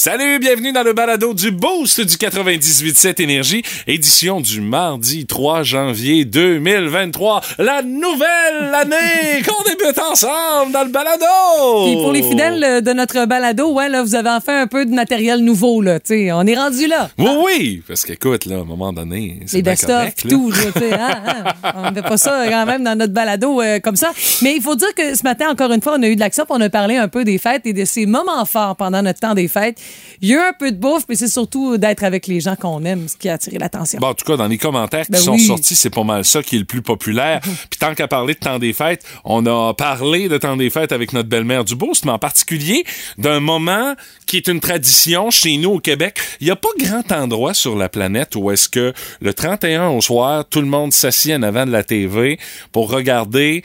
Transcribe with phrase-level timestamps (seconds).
[0.00, 6.24] Salut, bienvenue dans le balado du Boost du 98.7 Énergie, édition du mardi 3 janvier
[6.24, 11.86] 2023, la nouvelle année qu'on débute ensemble dans le balado!
[11.86, 14.86] Puis pour les fidèles euh, de notre balado, ouais, là, vous avez enfin un peu
[14.86, 17.10] de matériel nouveau, là, tu sais, on est rendu là.
[17.18, 20.12] Oui, oui, parce qu'écoute, là, à un moment donné, c'est Les là.
[20.28, 21.72] tout, tu sais, hein, hein.
[21.74, 24.12] on ne fait pas ça quand même dans notre balado euh, comme ça.
[24.42, 26.44] Mais il faut dire que ce matin, encore une fois, on a eu de l'action,
[26.50, 29.34] on a parlé un peu des fêtes et de ces moments forts pendant notre temps
[29.34, 29.76] des fêtes.
[30.20, 32.84] Il y a un peu de bouffe, mais c'est surtout d'être avec les gens qu'on
[32.84, 34.00] aime, ce qui a attiré l'attention.
[34.00, 35.46] Bon, en tout cas, dans les commentaires qui Ben sont oui.
[35.46, 37.40] sortis, c'est pas mal ça qui est le plus populaire.
[37.70, 40.90] Puis tant qu'à parler de temps des fêtes, on a parlé de temps des fêtes
[40.90, 42.84] avec notre belle-mère du Boost, mais en particulier
[43.16, 43.94] d'un moment
[44.26, 46.18] qui est une tradition chez nous au Québec.
[46.40, 50.00] Il n'y a pas grand endroit sur la planète où est-ce que le 31 au
[50.00, 52.38] soir, tout le monde s'assied en avant de la TV
[52.72, 53.62] pour regarder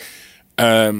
[0.59, 0.93] euh,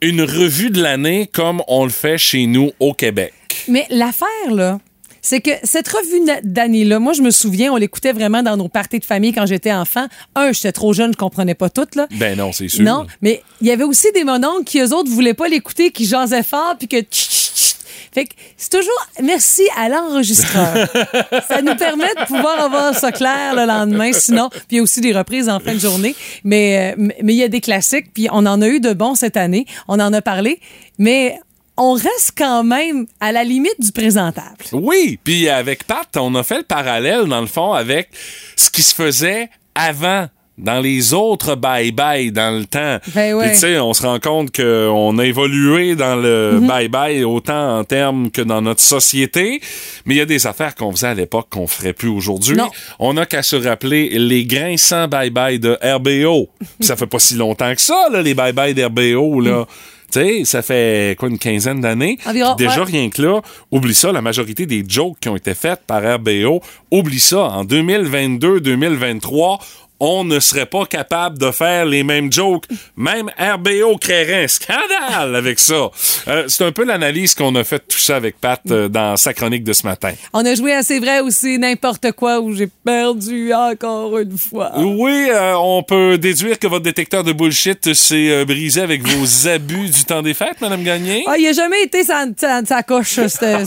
[0.00, 3.32] une revue de l'année comme on le fait chez nous au Québec.
[3.68, 4.78] Mais l'affaire, là,
[5.22, 8.98] c'est que cette revue d'année-là, moi, je me souviens, on l'écoutait vraiment dans nos parties
[8.98, 10.06] de famille quand j'étais enfant.
[10.34, 12.06] Un, j'étais trop jeune, je comprenais pas tout, là.
[12.12, 12.84] Ben non, c'est sûr.
[12.84, 16.06] Non, mais il y avait aussi des mononcles qui, eux autres, voulaient pas l'écouter, qui
[16.06, 17.00] jasaient fort, puis que...
[17.00, 17.76] tch, tch, tch.
[18.12, 20.88] Fait que c'est toujours merci à l'enregistreur.
[21.48, 24.12] ça nous permet de pouvoir avoir ça clair le lendemain.
[24.12, 26.16] Sinon, puis il y a aussi des reprises en fin de journée.
[26.42, 29.14] Mais euh, mais il y a des classiques, puis on en a eu de bons
[29.14, 29.64] cette année.
[29.86, 30.58] On en a parlé,
[30.98, 31.38] mais
[31.82, 34.56] on reste quand même à la limite du présentable.
[34.72, 38.10] Oui, puis avec Pat, on a fait le parallèle, dans le fond, avec
[38.56, 40.26] ce qui se faisait avant
[40.58, 42.98] dans les autres bye-bye dans le temps.
[43.14, 43.44] Ben ouais.
[43.46, 46.68] Puis tu sais, on se rend compte qu'on a évolué dans le Mhm.
[46.68, 49.62] bye-bye autant en termes que dans notre société,
[50.04, 52.58] mais il y a des affaires qu'on faisait à l'époque qu'on ferait plus aujourd'hui.
[52.98, 56.50] On a qu'à se rappeler les grinçants bye-bye de RBO.
[56.80, 59.66] ça fait pas si longtemps que ça, là, les bye-bye d'RBO, là.
[60.10, 62.18] Tu sais, ça fait quoi, une quinzaine d'années?
[62.26, 62.90] Environ, Déjà, ouais.
[62.90, 66.60] rien que là, oublie ça, la majorité des jokes qui ont été faites par RBO,
[66.90, 69.58] oublie ça, en 2022-2023,
[70.00, 72.64] on ne serait pas capable de faire les mêmes jokes.
[72.96, 75.90] Même RBO créerait un scandale avec ça.
[76.26, 79.16] Euh, c'est un peu l'analyse qu'on a fait de tout ça avec Pat euh, dans
[79.16, 80.12] sa chronique de ce matin.
[80.32, 84.72] On a joué assez vrai aussi n'importe quoi où j'ai perdu encore une fois.
[84.78, 89.90] Oui, euh, on peut déduire que votre détecteur de bullshit s'est brisé avec vos abus
[89.90, 91.24] du temps des fêtes, Madame Gagné?
[91.26, 93.66] Ah, il a jamais été sa, sa, sa coche, ce, ce,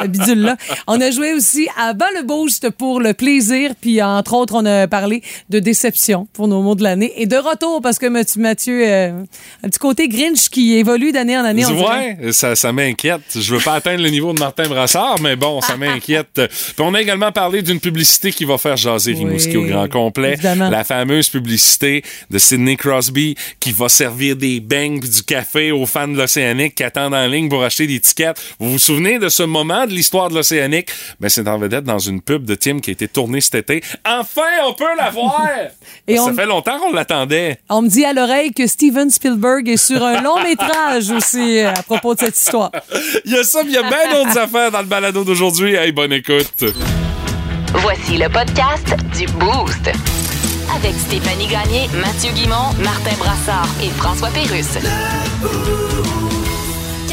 [0.00, 0.56] ce bidule-là.
[0.88, 4.88] On a joué aussi avant le boost pour le plaisir, puis entre autres, on a
[4.88, 8.82] parlé de déception pour nos mots de l'année et de retour parce que Mathieu, Mathieu
[8.86, 9.10] euh,
[9.62, 11.64] un petit côté Grinch qui évolue d'année en année.
[11.66, 13.20] Ouais, ça, ça m'inquiète.
[13.34, 16.28] Je veux pas atteindre le niveau de Martin Brassard, mais bon, ça m'inquiète.
[16.34, 19.88] Puis on a également parlé d'une publicité qui va faire jaser Rimouski Oui, au grand
[19.88, 20.32] complet.
[20.32, 20.70] évidemment.
[20.70, 26.08] La fameuse publicité de Sidney Crosby qui va servir des puis du café aux fans
[26.08, 28.36] de l'Océanique qui attendent en ligne pour acheter des tickets.
[28.58, 30.88] Vous vous souvenez de ce moment de l'histoire de l'Océanique?
[31.20, 33.82] Ben, c'est en vedette dans une pub de Tim qui a été tournée cet été.
[34.06, 35.33] Enfin, on peut la voir!
[36.06, 37.58] Et ça on- fait longtemps qu'on l'attendait.
[37.68, 41.72] On me dit à l'oreille que Steven Spielberg est sur un long métrage aussi à
[41.82, 42.70] propos de cette histoire.
[43.24, 45.74] Il y a ça, puis il y a bien d'autres affaires dans le balado d'aujourd'hui.
[45.74, 46.64] Hey, bonne écoute.
[47.74, 49.90] Voici le podcast du Boost.
[50.76, 54.78] Avec Stéphanie Gagné, Mathieu Guimont, Martin Brassard et François Pérusse.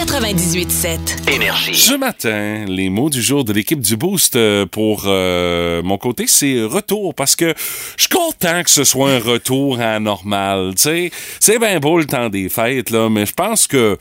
[0.06, 1.32] 98.7.
[1.32, 1.76] Énergie.
[1.76, 6.26] Ce matin, les mots du jour de l'équipe du Boost euh, pour euh, mon côté,
[6.26, 7.54] c'est retour parce que
[7.98, 10.72] je suis content que ce soit un retour à la normale.
[10.76, 14.00] Tu sais, c'est bien beau le temps des fêtes là, mais je pense que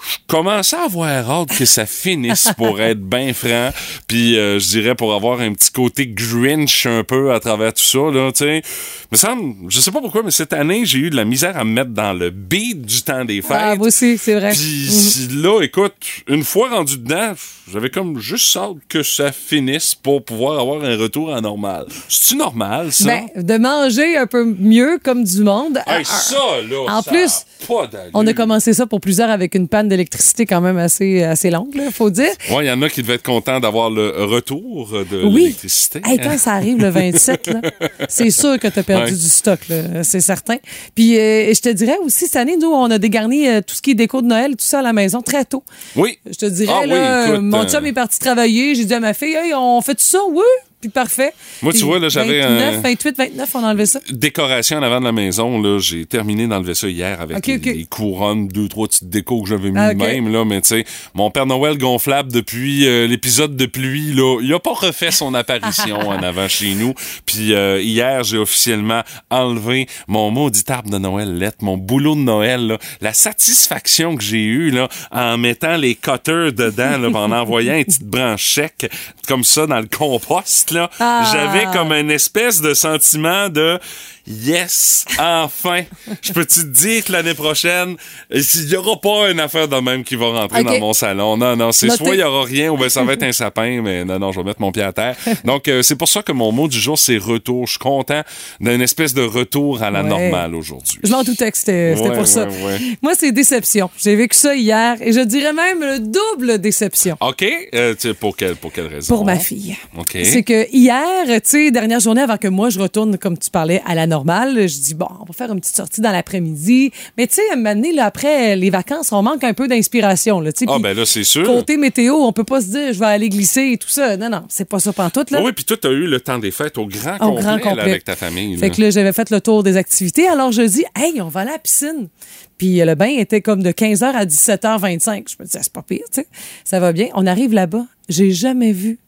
[0.00, 3.70] je commençais à avoir hâte que ça finisse pour être bien franc,
[4.06, 7.82] puis euh, je dirais pour avoir un petit côté Grinch un peu à travers tout
[7.82, 8.62] ça là, tu sais.
[9.10, 11.64] Me semble, je sais pas pourquoi, mais cette année j'ai eu de la misère à
[11.64, 13.56] me mettre dans le beat du temps des fêtes.
[13.58, 14.52] Ah, moi aussi, c'est vrai.
[14.52, 15.94] Puis là, écoute,
[16.28, 17.32] une fois rendu dedans,
[17.72, 21.86] j'avais comme juste hâte que ça finisse pour pouvoir avoir un retour à normal.
[22.08, 23.04] C'est-tu normal, ça?
[23.04, 25.78] Ben, de manger un peu mieux comme du monde.
[25.86, 26.36] Hey, ça,
[26.68, 28.10] là, en ça plus, a pas d'allure.
[28.14, 31.74] On a commencé ça pour plusieurs avec une panne d'électricité quand même assez, assez longue,
[31.74, 32.30] là, faut dire.
[32.50, 35.40] Ouais, il y en a qui devaient être contents d'avoir le retour de Oui.
[35.42, 36.00] l'électricité.
[36.04, 37.60] Hey, quand ça arrive le 27, là,
[38.08, 39.18] c'est sûr que tu as perdu Ouais.
[39.18, 39.60] du stock,
[40.02, 40.56] c'est certain.
[40.94, 43.82] Puis euh, je te dirais aussi, cette année, nous, on a dégarni euh, tout ce
[43.82, 45.62] qui est déco de Noël, tout ça à la maison très tôt.
[45.96, 46.18] Oui.
[46.26, 48.94] Je te dirais, Ah oui, là, écoute, mon euh, chum est parti travailler, j'ai dit
[48.94, 50.18] à ma fille, hey, on fait tout ça?
[50.30, 50.42] Oui.
[50.80, 51.32] Puis parfait.
[51.62, 54.00] Moi, tu Puis vois, là, j'avais 29, un- 28, 29, on a enlevé ça.
[54.10, 57.56] décoration en avant de la maison, là, j'ai terminé d'enlever ça hier avec Ok, les,
[57.56, 57.64] ok.
[57.66, 59.96] les couronnes, deux, trois petites décos que j'avais mis Ah, ok.
[59.98, 60.84] même, là, mais tu sais,
[61.14, 65.34] mon Père Noël gonflable depuis euh, l'épisode de pluie, là, il a pas refait son
[65.34, 66.94] apparition en avant chez nous.
[67.26, 72.20] Puis euh, hier, j'ai officiellement enlevé mon maudit arbre de Noël lettre, mon boulot de
[72.20, 72.78] Noël, là.
[73.00, 77.84] la satisfaction que j'ai eue, là, en mettant les cutters dedans, là, en envoyant une
[77.84, 78.90] petite branche sec,
[79.26, 81.28] comme ça, dans le compost, là, Ah.
[81.32, 83.78] j'avais comme une espèce de sentiment de
[84.26, 85.82] yes, enfin.
[86.22, 87.96] Je peux te dire que l'année prochaine,
[88.30, 91.36] il y aura pas une affaire de même qui va rentrer dans mon salon.
[91.36, 93.80] Non, non, c'est soit il y aura rien ou ben ça va être un sapin,
[93.82, 95.16] mais non, non, je vais mettre mon pied à terre.
[95.44, 97.66] Donc, euh, c'est pour ça que mon mot du jour, c'est retour.
[97.66, 98.22] Je suis content
[98.60, 100.08] d'une espèce de retour à la Ouais.
[100.08, 100.98] normale aujourd'hui.
[101.02, 102.46] Je m'en doutais que c'était Ouais, pour ça.
[102.46, 102.78] ouais.
[103.02, 103.90] Moi, c'est déception.
[103.98, 107.16] J'ai vécu ça hier et je dirais même le double déception.
[107.20, 107.44] OK?
[107.74, 109.14] Euh, pour, quelle, pour quelle raison?
[109.16, 109.76] Pour ma fille.
[109.98, 110.16] OK.
[110.24, 113.82] C'est que hier, tu sais, dernière journée avant que moi je retourne, comme tu parlais,
[113.86, 116.92] à la normale, je dis, bon, on va faire une petite sortie dans l'après-midi.
[117.16, 119.68] Mais tu sais, à un moment donné, là, après les vacances, on manque un peu
[119.68, 120.40] d'inspiration.
[120.40, 121.44] là, tu sais, Ah, ben là, c'est sûr.
[121.44, 124.16] Côté météo, on peut pas se dire, je vais aller glisser et tout ça.
[124.16, 125.38] Non, non, c'est pas ça pantoute, là.
[125.40, 127.54] Ah oui, puis toi, t'as eu le temps des fêtes au grand Au complet, grand
[127.54, 127.82] là, complet.
[127.82, 128.56] avec ta famille.
[128.56, 128.74] Fait là.
[128.74, 130.28] que là, j'avais fait le tour des activités.
[130.28, 132.08] Alors, je dis, hey, on va aller à la piscine.
[132.56, 135.24] Puis euh, le bain était comme de 15h à 17h25.
[135.30, 136.26] Je me disais, c'est pas pire, tu sais.
[136.64, 137.08] Ça va bien.
[137.14, 137.86] On arrive là-bas.
[138.08, 138.98] J'ai jamais vu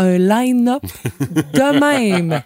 [0.00, 0.82] un line-up
[1.20, 2.42] de même.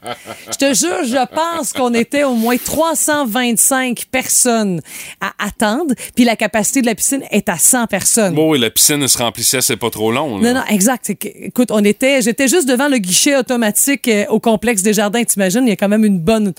[0.51, 4.81] Je te jure, je pense qu'on était au moins 325 personnes
[5.21, 5.95] à attendre.
[6.15, 8.35] Puis la capacité de la piscine est à 100 personnes.
[8.35, 10.39] Bon, oui, la piscine se remplissait, c'est pas trop long.
[10.39, 10.53] là.
[10.53, 11.11] Non, non, exact.
[11.11, 15.23] Écoute, on était, j'étais juste devant le guichet automatique euh, au complexe des jardins.
[15.25, 16.53] T'imagines, il y a quand même une bonne,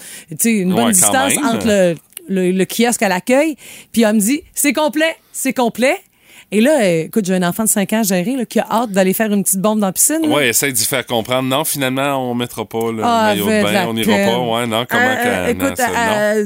[0.45, 1.95] une Ouais, distance entre le,
[2.29, 3.55] le, le kiosque à l'accueil.
[3.91, 5.97] Puis elle me dit, c'est complet, c'est complet.
[6.55, 8.91] Et là, euh, écoute, j'ai un enfant de 5 ans géré là, qui a hâte
[8.91, 10.25] d'aller faire une petite bombe dans la piscine.
[10.27, 11.49] Ouais, essaye d'y faire comprendre.
[11.49, 14.39] Non, finalement, on mettra pas le Ah, maillot de bain, on n'ira pas.
[14.39, 15.93] Ouais, non, comment Euh, écoute, ça, non.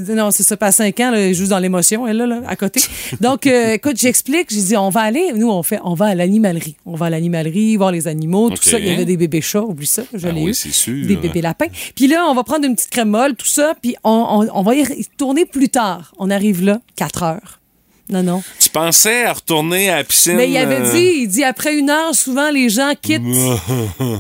[0.10, 2.56] euh, non, c'est ça, pas 5 ans, là, joue dans l'émotion, elle, là, là, à
[2.56, 2.82] côté.
[3.22, 6.16] Donc, euh, écoute, j'explique, j'ai dit, on va aller, nous, on fait, on va à
[6.16, 6.76] l'animalerie.
[6.88, 8.80] On va à l'animalerie, voir les animaux, tout ça.
[8.80, 10.54] Il y avait des bébés chats, oublie ça, je l'ai oui, eu.
[10.56, 11.06] c'est sûr.
[11.06, 11.68] Des bébés lapins.
[11.96, 14.64] Puis là, on va prendre une petite crème molle, tout ça, puis on, on, on
[14.64, 16.14] va y y tourner plus tard.
[16.18, 17.59] On arrive là, 4 heures.
[18.12, 18.42] Non, non.
[18.60, 20.36] Tu pensais à retourner à la piscine?
[20.36, 23.22] Mais il avait euh, dit, il dit après une heure, souvent les gens quittent.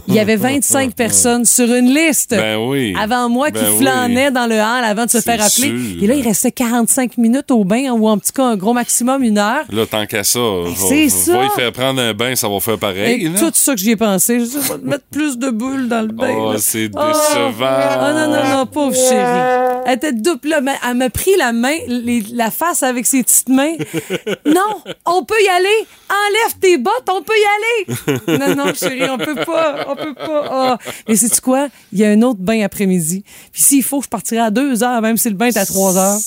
[0.07, 2.31] il y avait 25 personnes sur une liste.
[2.35, 2.93] Ben oui.
[2.99, 3.77] Avant moi Ben qui oui.
[3.79, 5.69] flânait dans le hall avant de se faire appeler.
[5.69, 6.03] sûr.
[6.03, 9.23] Et là, il restait 45 minutes au bain, ou en petit cas, un gros maximum,
[9.23, 9.63] une heure.
[9.71, 11.43] Là, tant qu'à ça, va, c'est va ça.
[11.45, 13.25] y faire prendre un bain, ça va faire pareil.
[13.25, 14.39] Et tout ça que j'y ai pensé.
[14.39, 16.33] Je va te mettre plus de boules dans le bain.
[16.37, 17.07] Oh, c'est Oh.
[17.07, 17.65] décevant.
[17.65, 19.68] Ah non, non, non, pauvre chérie.
[19.85, 20.49] Elle était double.
[20.49, 23.75] là, mais Elle m'a pris la main, les- la face avec ses petites mains.
[24.45, 25.87] Non, on peut y aller.
[26.09, 28.37] Enlève tes bottes, on peut y aller.
[28.39, 29.85] Non, non, chérie, on peut pas.
[29.89, 30.43] On peut pas.
[30.49, 30.77] Ah.
[31.07, 31.67] Mais c'est quoi?
[31.91, 33.23] Il y a un autre bain après-midi.
[33.51, 35.97] Puis s'il faut, je partirai à deux heures, même si le bain est à trois
[35.97, 36.17] heures.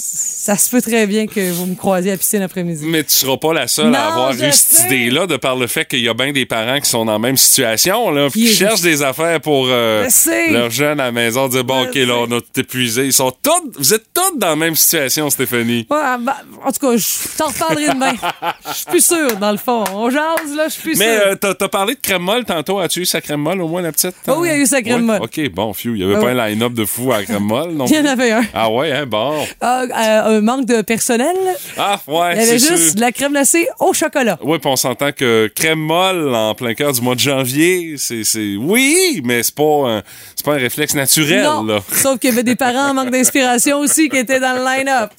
[0.44, 2.85] Ça se peut très bien que vous me croisiez à la piscine après-midi.
[2.89, 5.69] Mais tu seras pas la seule Non, à avoir eu cette idée-là de par le
[5.69, 8.47] fait qu'il y a bien des parents qui sont dans la même situation, là, puis
[8.47, 10.09] Qui cherchent des affaires pour euh,
[10.50, 13.05] leurs jeunes à la maison, dire bon, Je ok, là, on a tout épuisé.
[13.05, 15.87] Ils sont toutes, vous êtes toutes dans la même situation, Stéphanie.
[15.89, 18.12] Ouais, bah, en tout cas, je t'en reparlerai demain.
[18.69, 19.85] Je suis plus sûre, dans le fond.
[19.94, 21.27] On jase, là, je suis plus Mais sûre.
[21.27, 22.81] euh, t'as t'as parlé de crème molle tantôt.
[22.81, 24.15] As-tu eu sa crème molle au moins, la petite?
[24.27, 25.21] Oh oui, il y a eu sa crème molle.
[25.23, 25.94] OK, bon, few.
[25.94, 26.41] Il y avait Ah pas oui.
[26.41, 28.43] un line-up de fou à la crème molle, Il y en avait un.
[28.55, 29.47] Ah ouais, hein, bon.
[29.61, 31.34] Ah, euh, un manque de personnel?
[31.76, 32.94] Ah, ouais, Il y avait c'est juste sûr.
[32.96, 34.38] de la crème glacée au chocolat.
[34.43, 38.25] Oui, puis on s'entend que crème molle en plein cœur du mois de janvier, c'est
[38.25, 40.02] c'est oui, mais c'est pas un
[40.37, 41.64] c'est pas un réflexe naturel non.
[41.64, 41.81] là.
[41.93, 45.11] Sauf qu'il y avait des parents en manque d'inspiration aussi qui étaient dans le line-up.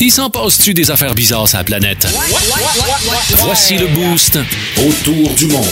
[0.00, 2.06] Il s'en passe-tu des affaires bizarres sur la planète?
[3.38, 4.38] Voici le boost
[4.78, 5.64] autour du monde.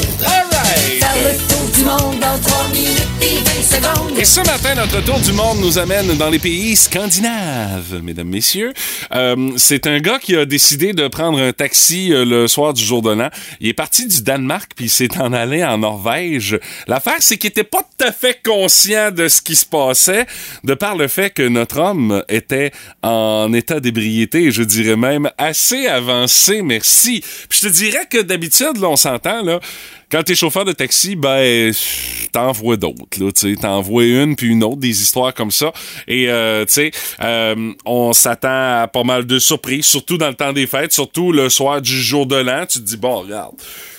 [1.24, 4.18] Le tour du monde dans 3 minutes et 20 secondes.
[4.18, 8.72] Et ce matin, notre tour du monde nous amène dans les pays scandinaves, mesdames, messieurs.
[9.14, 12.82] Euh, c'est un gars qui a décidé de prendre un taxi euh, le soir du
[12.84, 13.30] jour de l'an.
[13.60, 16.58] Il est parti du Danemark puis s'est en allé en Norvège.
[16.86, 20.26] L'affaire, c'est qu'il était pas tout à fait conscient de ce qui se passait,
[20.64, 25.86] de par le fait que notre homme était en état d'ébriété, je dirais même assez
[25.86, 27.22] avancé, merci.
[27.48, 29.60] Puis je te dirais que d'habitude, là, on s'entend, là,
[30.12, 31.72] quand t'es chauffeur de taxi, ben,
[32.32, 33.56] t'en vois d'autres, là, tu.
[33.56, 35.72] T'en vois une puis une autre, des histoires comme ça.
[36.06, 36.90] Et, euh, tu sais,
[37.22, 41.32] euh, on s'attend à pas mal de surprises, surtout dans le temps des fêtes, surtout
[41.32, 42.66] le soir du jour de l'an.
[42.66, 43.54] Tu te dis, bon, regarde,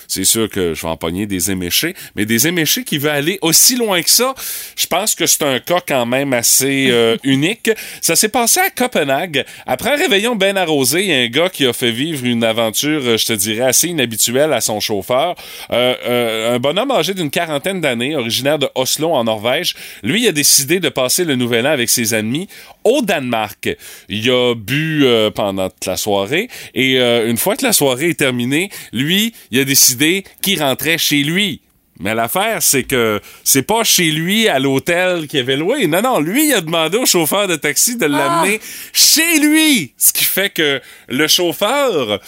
[0.08, 3.76] c'est sûr que je vais empoigner des éméchés, mais des éméchés qui veulent aller aussi
[3.76, 4.34] loin que ça,
[4.76, 7.70] je pense que c'est un cas quand même assez euh, unique.
[8.00, 9.44] Ça s'est passé à Copenhague.
[9.66, 12.44] Après un réveillon bien arrosé, il y a un gars qui a fait vivre une
[12.44, 15.34] aventure, euh, je te dirais, assez inhabituelle à son chauffeur.
[15.70, 20.32] Euh, euh, un bonhomme âgé d'une quarantaine d'années, originaire de Oslo en Norvège, lui a
[20.32, 22.48] décidé de passer le nouvel an avec ses amis
[22.84, 23.76] au Danemark.
[24.08, 28.10] Il a bu euh, pendant toute la soirée et euh, une fois que la soirée
[28.10, 31.60] est terminée, lui, il a décidé qu'il rentrait chez lui.
[32.00, 35.86] Mais l'affaire, c'est que c'est pas chez lui à l'hôtel qu'il avait loué.
[35.86, 38.60] Non, non, lui, il a demandé au chauffeur de taxi de l'amener
[38.92, 39.92] chez lui.
[39.96, 42.20] Ce qui fait que le chauffeur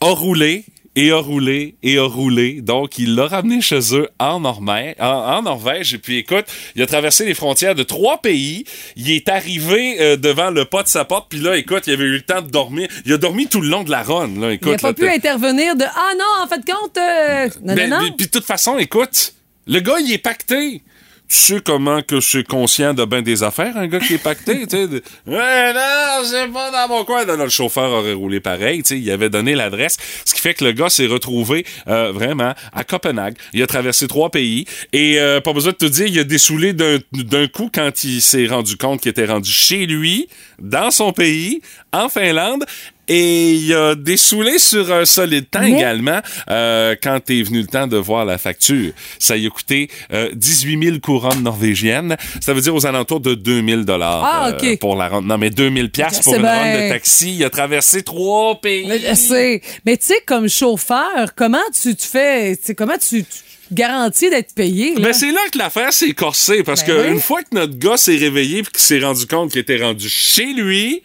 [0.00, 0.64] a roulé
[0.96, 2.60] et a roulé et a roulé.
[2.62, 5.94] Donc, il l'a ramené chez eux en, Norvège, en, en Norvège.
[5.94, 6.44] Et puis, écoute,
[6.76, 8.64] il a traversé les frontières de trois pays.
[8.96, 11.26] Il est arrivé euh, devant le pas de sa porte.
[11.28, 12.88] Puis là, écoute, il avait eu le temps de dormir.
[13.06, 14.28] Il a dormi tout le long de la run.
[14.40, 16.96] Là, Il écoute, n'a pas là, pu intervenir de Ah non, en fait, compte.
[16.96, 18.12] euh, Non, ben, non, non.
[18.16, 19.34] Puis de toute façon, écoute,
[19.66, 20.82] le gars, il est pacté.
[21.26, 24.66] Tu sais comment que c'est conscient de ben des affaires, un gars qui est pacté,
[24.66, 24.84] tu sais.
[25.26, 27.24] Ouais, non, c'est pas dans mon coin.
[27.24, 29.00] Non, le chauffeur aurait roulé pareil, tu sais.
[29.00, 29.96] Il avait donné l'adresse.
[30.26, 33.36] Ce qui fait que le gars s'est retrouvé, euh, vraiment, à Copenhague.
[33.54, 34.66] Il a traversé trois pays.
[34.92, 38.46] Et, euh, pas besoin de te dire, il a dessoulé d'un coup quand il s'est
[38.46, 40.28] rendu compte qu'il était rendu chez lui,
[40.58, 41.62] dans son pays,
[41.92, 42.64] en Finlande.
[43.08, 46.20] Et il a dessoulé sur un solide temps Mais- également
[46.50, 48.92] euh, quand est venu le temps de voir la facture.
[49.18, 52.16] Ça y a coûté euh, 18 000 couronnes norvégiennes.
[52.40, 54.78] Ça veut dire aux alentours de 2000 dollars Ah, ok.
[54.78, 55.24] pour la rente.
[55.26, 57.34] Non, mais 2000 pièces pour une ronde de taxi.
[57.36, 58.86] Il a traversé trois pays.
[58.86, 59.60] Mais je sais.
[59.84, 62.58] Mais tu sais, comme chauffeur, comment tu te fais.
[62.76, 63.28] Comment tu, tu
[63.72, 64.94] garantis d'être payé?
[64.94, 65.00] Là?
[65.08, 67.12] Ben, c'est là que l'affaire s'est corsée parce Ben que oui.
[67.12, 70.08] une fois que notre gars s'est réveillé puis qu'il s'est rendu compte qu'il était rendu
[70.08, 71.02] chez lui,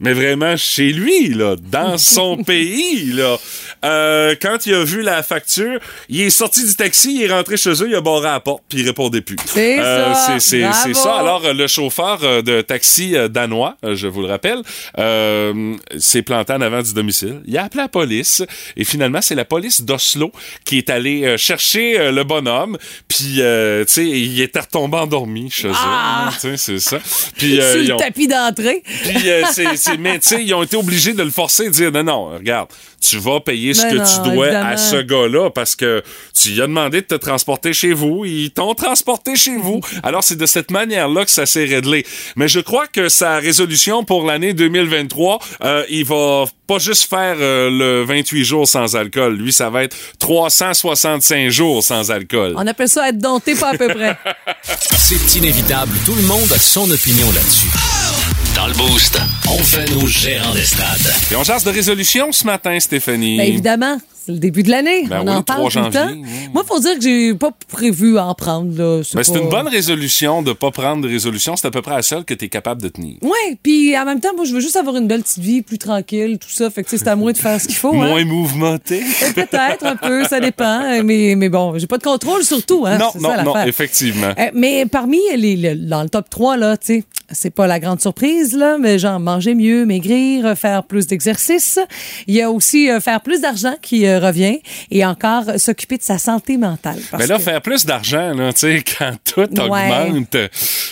[0.00, 3.36] mais vraiment chez lui, là, dans son pays, là.
[3.84, 7.56] Euh, quand il a vu la facture, il est sorti du taxi, il est rentré
[7.56, 9.36] chez eux, il a barré à la porte, puis il répondait plus.
[9.46, 10.38] C'est ça.
[10.38, 11.14] c'est- ça.
[11.14, 14.62] Alors, euh, le chauffeur euh, de taxi euh, danois, euh, je vous le rappelle,
[14.98, 17.40] euh, s'est planté en avant du domicile.
[17.46, 18.42] Il a appelé la police,
[18.76, 20.32] et finalement, c'est la police d'Oslo
[20.64, 22.76] qui est allée euh, chercher euh, le bonhomme,
[23.08, 26.30] puis, euh, tu sais, il était retombé endormi chez Ah!
[26.44, 26.56] eux.
[26.56, 26.98] C'est ça.
[27.38, 28.82] Puis, euh, Sur le ont- tapis d'entrée.
[29.04, 31.68] puis, euh, c'est, c'est- mais tu sais, ils ont été obligés de le forcer et
[31.68, 32.68] de dire non, non, regarde,
[33.00, 34.70] tu vas payer ce Mais que non, tu dois évidemment.
[34.70, 36.02] à ce gars-là parce que
[36.38, 39.80] tu lui as demandé de te transporter chez vous, ils t'ont transporté chez vous.
[40.02, 42.04] Alors, c'est de cette manière-là que ça s'est réglé.
[42.36, 47.36] Mais je crois que sa résolution pour l'année 2023, euh, il va pas juste faire
[47.40, 49.36] euh, le 28 jours sans alcool.
[49.36, 52.54] Lui, ça va être 365 jours sans alcool.
[52.56, 54.16] On appelle ça être dompté, pas à peu près.
[54.98, 58.19] C'est inévitable, tout le monde a son opinion là-dessus.
[58.54, 61.00] Dans le Boost, on fait nos gérants d'estrade.
[61.32, 63.36] Et on jase de résolution ce matin, Stéphanie.
[63.38, 65.06] Ben, évidemment, c'est le début de l'année.
[65.06, 66.08] Ben on oui, en le parle 3 tout le temps.
[66.08, 66.48] janvier, oui.
[66.52, 68.76] Moi, faut dire que j'ai pas prévu à en prendre.
[68.76, 69.02] Là.
[69.14, 71.56] Ben, c'est une bonne résolution de pas prendre de résolution.
[71.56, 73.16] C'est à peu près la seule que tu es capable de tenir.
[73.22, 75.78] Ouais, puis en même temps, moi, je veux juste avoir une belle petite vie, plus
[75.78, 76.68] tranquille, tout ça.
[76.70, 77.94] Fait que tu sais, c'est à moi de faire ce qu'il faut.
[77.94, 78.08] hein.
[78.08, 79.02] Moins mouvementé.
[79.34, 81.02] Peut-être un peu, ça dépend.
[81.04, 82.84] Mais, mais bon, j'ai pas de contrôle surtout.
[82.86, 84.32] Hein, non, c'est non, ça, non, effectivement.
[84.38, 87.78] Euh, mais parmi les, le- dans le top 3, là, tu sais, c'est pas la
[87.78, 91.78] grande surprise, là, mais genre manger mieux, maigrir, faire plus d'exercice.
[92.26, 94.60] Il y a aussi euh, faire plus d'argent qui euh, revient
[94.90, 96.98] et encore euh, s'occuper de sa santé mentale.
[97.10, 99.88] Parce Mais là, que- faire plus d'argent, là, tu sais, quand tout Ouais.
[100.08, 100.36] augmente,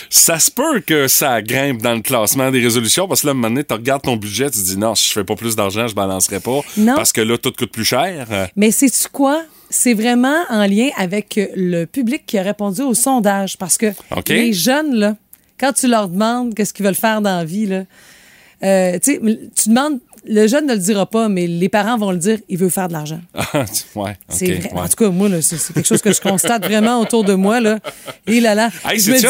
[0.09, 3.33] ça se peut que ça grimpe dans le classement des résolutions parce que là, à
[3.33, 5.35] un moment donné, tu regardes ton budget, tu te dis non, si je fais pas
[5.35, 6.59] plus d'argent, je balancerai pas.
[6.77, 6.95] Non.
[6.95, 8.27] Parce que là, tout coûte plus cher.
[8.55, 9.43] Mais c'est tu quoi?
[9.69, 13.57] C'est vraiment en lien avec le public qui a répondu au sondage.
[13.57, 13.87] Parce que
[14.27, 15.15] les jeunes, là,
[15.59, 17.83] quand tu leur demandes qu'est-ce qu'ils veulent faire dans la vie, là,
[18.63, 19.19] euh, tu
[19.55, 22.57] tu demandes, le jeune ne le dira pas, mais les parents vont le dire, il
[22.57, 23.21] veut faire de l'argent.
[23.53, 24.73] Ah, ouais, C'est ok, vrai.
[24.73, 24.79] ouais.
[24.81, 27.59] En tout cas, moi, c'est c'est quelque chose que je constate vraiment autour de moi.
[27.61, 27.79] Là.
[28.27, 28.69] Et là, là.
[28.85, 29.21] Hey, je me dis,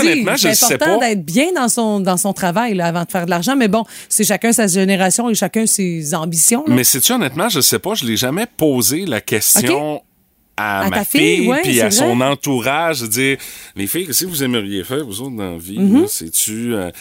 [0.42, 1.08] je c'est important pas.
[1.08, 3.56] d'être bien dans son, dans son travail là, avant de faire de l'argent.
[3.56, 6.66] Mais bon, c'est chacun sa génération et chacun ses ambitions.
[6.68, 6.74] là.
[6.76, 10.02] Mais sais-tu, honnêtement, je sais pas, je l'ai jamais posé la question
[10.60, 13.38] à, À ma fille, ouais, puis à son entourage, dire,
[13.76, 15.78] les filles, qu'est-ce que vous aimeriez faire, vous autres, dans la vie?
[15.80, 16.02] Mm-hmm.
[16.02, 16.08] là?
[16.08, 16.74] C'est-tu...
[16.76, 16.92] euh,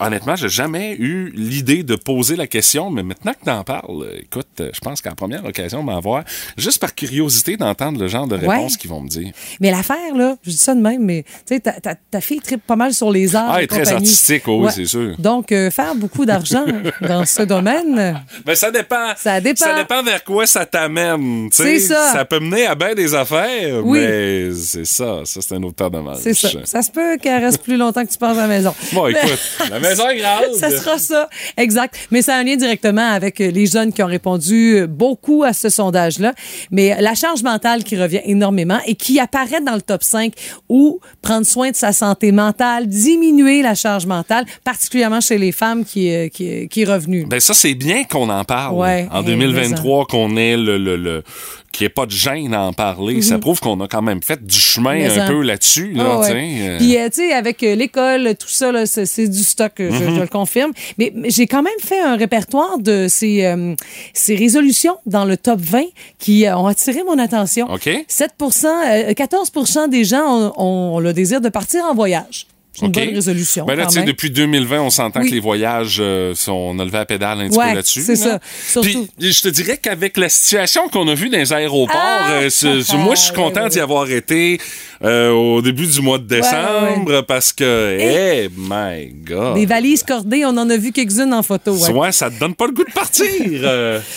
[0.00, 4.46] honnêtement, j'ai jamais eu l'idée de poser la question, mais maintenant que t'en parles, écoute,
[4.58, 6.24] je pense qu'à la première occasion de m'en voir,
[6.56, 8.48] juste par curiosité d'entendre le genre de Ouais.
[8.56, 9.32] réponse qu'ils vont me dire.
[9.60, 12.40] Mais l'affaire, là, je dis ça de même, mais tu sais, ta, ta, ta fille
[12.40, 13.48] tripe pas mal sur les arts.
[13.48, 15.14] Ah, elle est très artistique, oui, c'est sûr.
[15.18, 16.64] Donc, euh, faire beaucoup d'argent
[17.00, 19.12] dans ce domaine, Ben, ça dépend.
[19.16, 19.64] Ça dépend.
[19.64, 21.48] Ça dépend vers quoi ça t'amène.
[21.52, 22.12] C'est ça.
[22.12, 23.98] Ça peut mener à bien des affaires, Oui.
[24.00, 25.20] mais c'est ça.
[25.24, 25.90] Ça, c'est un autre temps.
[26.16, 26.48] C'est ça.
[26.64, 28.74] Ça se peut qu'elle reste plus longtemps que tu passes à la maison.
[28.92, 29.38] Bon, écoute,
[29.70, 30.54] la maison est grande.
[30.58, 31.28] ça sera ça.
[31.56, 31.94] Exact.
[32.10, 35.42] Mais ça a un lien directement avec euh, les jeunes qui ont répondu euh, beaucoup
[35.44, 36.32] à ce sondage-là.
[36.70, 40.32] Mais euh, la charge mentale qui revient énormément et qui apparaît dans le top 5
[40.68, 45.84] où prendre soin de sa santé mentale, diminuer la charge mentale, particulièrement chez les femmes
[45.84, 47.26] qui, euh, qui, qui est revenu.
[47.26, 48.74] Ben ça, c'est bien qu'on en parle.
[48.76, 51.22] Ouais, en hey, 2023, qu'on ait le, le, le
[51.74, 53.20] qu'il n'y ait pas de gêne à en parler.
[53.20, 54.98] Ça prouve qu'on a quand même fait du chemin Mhm.
[55.00, 55.92] Mais un peu là-dessus.
[55.92, 56.26] Là, Ah ouais.
[56.26, 56.78] tu sais, euh.
[56.78, 60.26] Puis, euh, tu sais, avec euh, l'école, tout ça, c'est, du stock, je, je le
[60.26, 60.72] confirme.
[60.98, 63.74] Mais, j'ai quand même fait un répertoire de ces, euh,
[64.12, 65.82] ces résolutions dans le top 20
[66.18, 67.66] qui ont attiré mon attention.
[67.72, 67.88] OK.
[68.06, 72.46] 7 euh, 14% des gens ont, ont le désir de partir en voyage.
[72.74, 72.94] C'est une OK.
[72.94, 73.64] bonne résolution.
[73.66, 74.08] Ben là, quand tu sais, même.
[74.08, 75.28] depuis 2020, on s'entend Oui.
[75.30, 78.02] que les voyages, euh, sont- on a levé la pédale un petit Ouais, peu là-dessus.
[78.02, 78.16] c'est là.
[78.16, 78.40] ça.
[78.68, 79.06] Surtout.
[79.18, 82.32] Puis, je te dirais qu'avec la situation qu'on a vue dans les aéroports, Ah!
[82.42, 82.50] euh,
[82.98, 84.58] moi, je suis content d'y avoir été
[85.04, 89.54] euh, au début du mois de décembre parce que, hey, my God.
[89.56, 91.72] Des valises cordées, on en a vu quelques-unes en photo.
[91.92, 92.10] Ouais.
[92.12, 93.24] Ça te donne pas le goût de partir.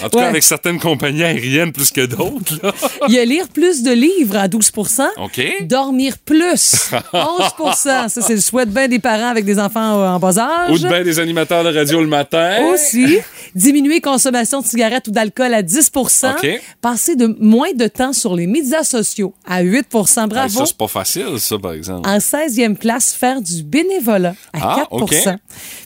[0.04, 2.60] en tout cas, avec certaines compagnies aériennes plus que d'autres.
[3.08, 4.72] Il y a lire plus de livres à 12
[5.18, 5.42] OK.
[5.64, 10.08] Dormir plus, 11 Ça, c'est le souhait de bien des parents avec des enfants euh,
[10.08, 10.72] en bas âge.
[10.72, 12.58] Ou de ben des animateurs de radio le matin.
[12.74, 13.20] Aussi,
[13.58, 16.48] diminuer consommation de cigarettes ou d'alcool à 10 OK.
[16.82, 20.60] Passer de moins de temps sur les médias sociaux à 8 Hey, Bravo.
[20.60, 22.08] ça, c'est pas facile, ça, par exemple.
[22.08, 25.16] en 16e place, faire du bénévolat à Ah, 4 OK.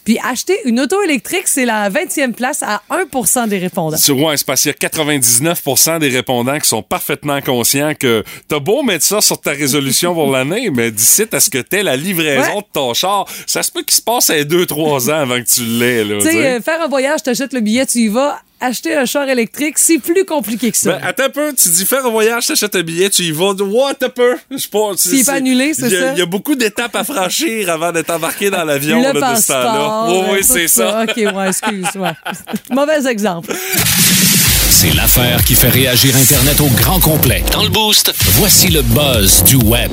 [0.04, 3.98] Puis acheter une auto électrique, c'est la 20e place à 1% des répondants.
[3.98, 8.24] Sur ouais, c'est parce qu'il y a 99% des répondants qui sont parfaitement conscients que
[8.48, 11.84] t'as beau mettre ça sur ta résolution pour l'année, mais d'ici à ce que t'aies
[11.84, 12.62] la livraison Ouais.
[12.62, 15.64] de ton char, ça se peut qu'il se passe à 2-3 ans avant que tu
[15.64, 16.04] l'aies.
[16.04, 16.46] là, Tu sais.
[16.58, 18.40] euh, faire un voyage, t'achètes le billet, tu y vas.
[18.64, 20.92] Acheter un char électrique, c'est plus compliqué que ça.
[20.92, 23.54] Ben, attends un peu, tu dis faire un voyage, t'achètes un billet, tu y vas,
[23.60, 24.36] what un peu.
[24.56, 24.92] Je pas.
[24.98, 26.12] S'il pas annulé, c'est il y a- ça?
[26.14, 29.18] Il y a beaucoup d'étapes à franchir avant d'être embarqué dans l'avion le là, de
[29.18, 29.64] ce passeport.
[29.64, 30.32] temps-là.
[30.32, 31.02] Oui, c'est ça.
[31.04, 31.88] OK, ouais, excuse.
[31.96, 32.12] Ouais.
[32.70, 33.52] Mauvais exemple.
[34.70, 37.44] C'est l'affaire qui fait réagir Internet au grand complet.
[37.52, 39.92] Dans le boost, voici le buzz du web.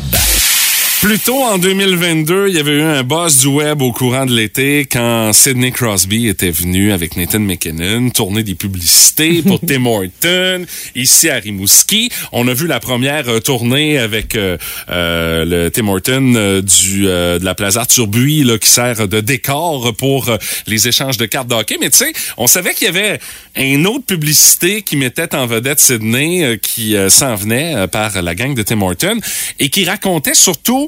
[1.01, 4.35] Plus tôt en 2022, il y avait eu un boss du web au courant de
[4.35, 10.67] l'été quand Sidney Crosby était venu avec Nathan McKinnon tourner des publicités pour Tim Horton
[10.97, 12.11] ici à Rimouski.
[12.33, 14.59] On a vu la première euh, tournée avec euh,
[14.91, 19.07] euh, le Tim Horton euh, du euh, de la Plaza Arthur Buis là, qui sert
[19.07, 20.37] de décor pour
[20.67, 21.77] les échanges de cartes de hockey.
[21.81, 23.21] Mais tu sais, on savait qu'il y avait
[23.57, 28.53] une autre publicité qui mettait en vedette Sydney euh, qui s'en venait par la gang
[28.55, 29.21] de Tim Horton
[29.61, 30.88] et qui racontait surtout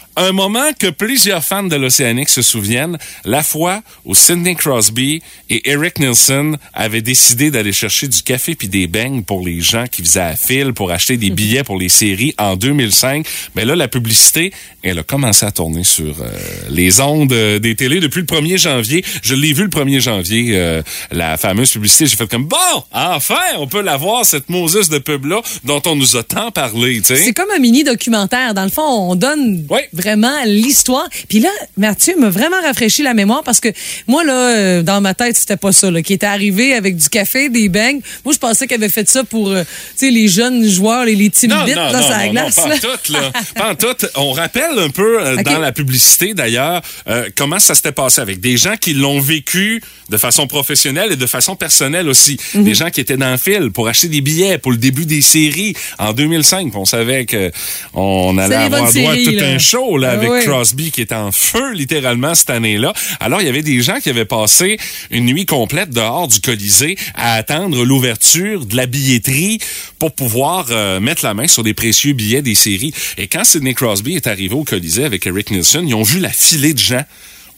[0.15, 5.69] un moment que plusieurs fans de l'Océanique se souviennent, la fois où Sidney Crosby et
[5.69, 10.01] Eric Nielsen avaient décidé d'aller chercher du café puis des beignes pour les gens qui
[10.01, 13.25] faisaient à fil pour acheter des billets pour les séries en 2005.
[13.55, 14.51] Mais là, la publicité,
[14.83, 16.29] elle a commencé à tourner sur euh,
[16.69, 19.05] les ondes euh, des télés depuis le 1er janvier.
[19.23, 22.05] Je l'ai vu le 1er janvier, euh, la fameuse publicité.
[22.07, 22.57] J'ai fait comme, bon,
[22.91, 27.01] enfin, on peut la voir, cette Moses de pub-là dont on nous a tant parlé.
[27.03, 28.53] C'est comme un mini documentaire.
[28.53, 29.81] Dans le fond, on donne Oui.
[30.01, 31.07] Vraiment l'histoire.
[31.29, 33.69] Puis là, Mathieu m'a vraiment rafraîchi la mémoire parce que
[34.07, 37.09] moi, là, euh, dans ma tête, c'était pas ça, là, qui était arrivé avec du
[37.09, 38.01] café, des beignes.
[38.25, 41.15] Moi, je pensais qu'il avait fait ça pour, euh, tu sais, les jeunes joueurs, les,
[41.15, 42.57] les team Non, non, là, non, sur la non, glace.
[42.57, 43.31] non, pas en tout, là.
[43.55, 44.07] Pas en tout.
[44.15, 48.39] On rappelle un peu euh, dans la publicité, d'ailleurs, euh, comment ça s'était passé avec
[48.39, 52.37] des gens qui l'ont vécu de façon professionnelle et de façon personnelle aussi.
[52.53, 52.63] Mhm.
[52.63, 55.21] Des gens qui étaient dans le fil pour acheter des billets pour le début des
[55.21, 56.75] séries en 2005.
[56.75, 57.51] On savait que
[57.93, 59.47] on allait avoir droit à tout là.
[59.47, 60.43] un show là, Ah avec oui.
[60.45, 62.93] Crosby qui était en feu littéralement cette année-là.
[63.19, 64.77] Alors, il y avait des gens qui avaient passé
[65.09, 69.59] une nuit complète dehors du Colisée à attendre l'ouverture de la billetterie
[69.99, 72.93] pour pouvoir euh, mettre la main sur des précieux billets des séries.
[73.17, 76.29] Et quand Sidney Crosby est arrivé au Colisée avec Eric Nielsen, ils ont vu la
[76.29, 77.03] filée de gens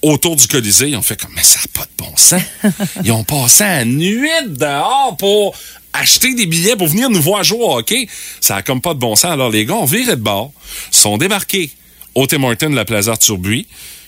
[0.01, 0.89] autour du Colisée.
[0.89, 2.41] Ils ont fait comme, mais ça n'a pas de bon sens.
[3.03, 5.55] Ils ont passé la nuit dehors pour
[5.93, 8.07] acheter des billets pour venir nous voir jouer au hockey.
[8.41, 9.31] Ça a comme pas de bon sens.
[9.31, 10.51] Alors, les gars ont viré de bord,
[10.91, 11.69] sont débarqués
[12.15, 13.67] au Tim Hortons de la Plaza Arthur Buis,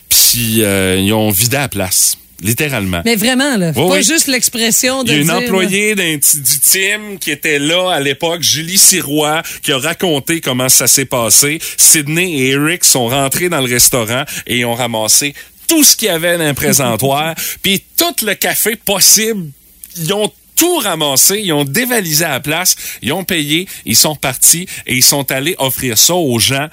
[0.10, 2.18] puis euh, ils ont vidé la place.
[2.42, 3.02] Littéralement.
[3.06, 3.72] Mais vraiment, là.
[3.76, 4.04] Oui, pas oui.
[4.04, 7.92] juste l'expression de Il y a une dire, employée d'un du team qui était là
[7.92, 11.60] à l'époque, Julie Sirois, qui a raconté comment ça s'est passé.
[11.78, 15.34] Sydney et Eric sont rentrés dans le restaurant et ont ramassé
[15.68, 19.50] tout ce qu'il y avait dans un présentoir, puis tout le café possible.
[19.98, 24.16] Ils ont tout ramassé, ils ont dévalisé à la place, ils ont payé, ils sont
[24.16, 26.70] partis et ils sont allés offrir ça aux gens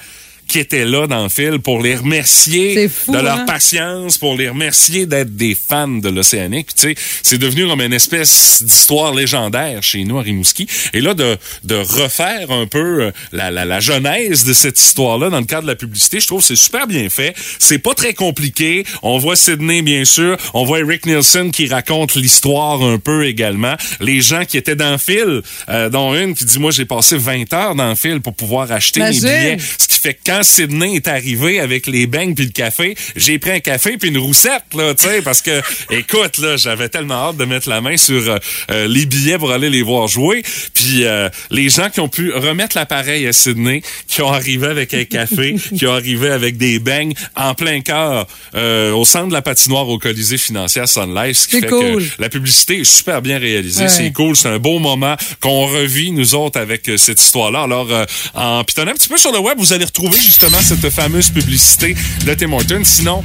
[0.52, 3.44] qui étaient là dans le film pour les remercier fou, de leur hein?
[3.46, 6.66] patience, pour les remercier d'être des fans de l'Océanique.
[6.66, 10.66] Puis, Tu sais, c'est devenu comme une espèce d'histoire légendaire chez nous à Rimouski.
[10.92, 15.30] Et là, de, de refaire un peu euh, la, la, la genèse de cette histoire-là
[15.30, 17.34] dans le cadre de la publicité, je trouve que c'est super bien fait.
[17.58, 18.84] C'est pas très compliqué.
[19.02, 20.36] On voit Sydney, bien sûr.
[20.52, 23.74] On voit Eric Nielsen qui raconte l'histoire un peu également.
[24.00, 27.16] Les gens qui étaient dans le fil, euh, dont une qui dit, moi, j'ai passé
[27.16, 29.40] 20 heures dans le fil pour pouvoir acheter mes Imagine.
[29.40, 29.56] billets.
[29.78, 33.52] Ce fait que quand Sydney est arrivé avec les beignes puis le café, j'ai pris
[33.52, 37.36] un café puis une roussette, là, tu sais, parce que, écoute, là, j'avais tellement hâte
[37.36, 38.38] de mettre la main sur euh,
[38.70, 40.42] euh, les billets pour aller les voir jouer.
[40.74, 44.94] Puis euh, les gens qui ont pu remettre l'appareil à Sydney, qui ont arrivé avec
[44.94, 49.32] un café, qui ont arrivé avec des beignes en plein cœur euh, au centre de
[49.32, 52.02] la patinoire au Colisée financière Sun Life, ce qui fait cool.
[52.04, 53.84] que la publicité est super bien réalisée.
[53.84, 53.88] Ouais.
[53.88, 57.62] C'est cool, c'est un beau moment qu'on revit, nous autres, avec euh, cette histoire-là.
[57.62, 60.88] Alors, euh, en pitonnant un petit peu sur le web, vous allez retrouver justement cette
[60.88, 62.82] fameuse publicité de Tim Hortons.
[62.82, 63.22] Sinon,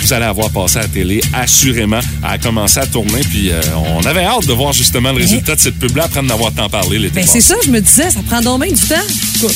[0.00, 3.20] vous allez avoir passé à la télé, assurément, à commencer à tourner.
[3.22, 6.28] Puis euh, on avait hâte de voir justement le résultat de cette pub-là après en
[6.28, 8.80] avoir tant parlé l'été Ben, c'est ça, je me disais, ça prend donc bien du
[8.80, 9.48] temps.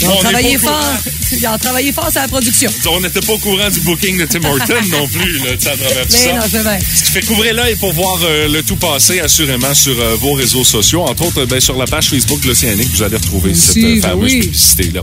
[0.00, 0.94] Ils On ont est travaillé fort.
[1.32, 2.70] Ils ont travaillé fort sur la production.
[2.90, 5.70] On n'était pas au courant du booking de Tim Hortons non plus, là, tu sais,
[5.70, 6.32] à travers tout Mais ça.
[6.34, 6.78] non, je vais.
[6.80, 10.32] Ce qui fait couvrir l'œil pour voir euh, le tout passer, assurément, sur euh, vos
[10.34, 11.02] réseaux sociaux.
[11.02, 13.84] Entre autres, euh, ben, sur la page Facebook de l'Océanique, vous allez retrouver Aussi, cette
[13.84, 14.40] euh, fameuse oui.
[14.40, 15.02] publicité-là.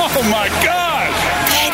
[0.00, 1.12] Oh my God!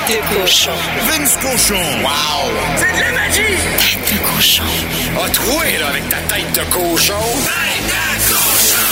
[0.06, 0.70] Tête de cochon.
[1.08, 1.80] Vince cochon.
[2.02, 2.50] Wow!
[2.76, 3.56] C'est de la magie!
[3.78, 4.64] Tête de cochon.
[5.24, 7.14] A troué, là, avec ta tête de cochon.
[7.44, 8.88] Tête de cochon!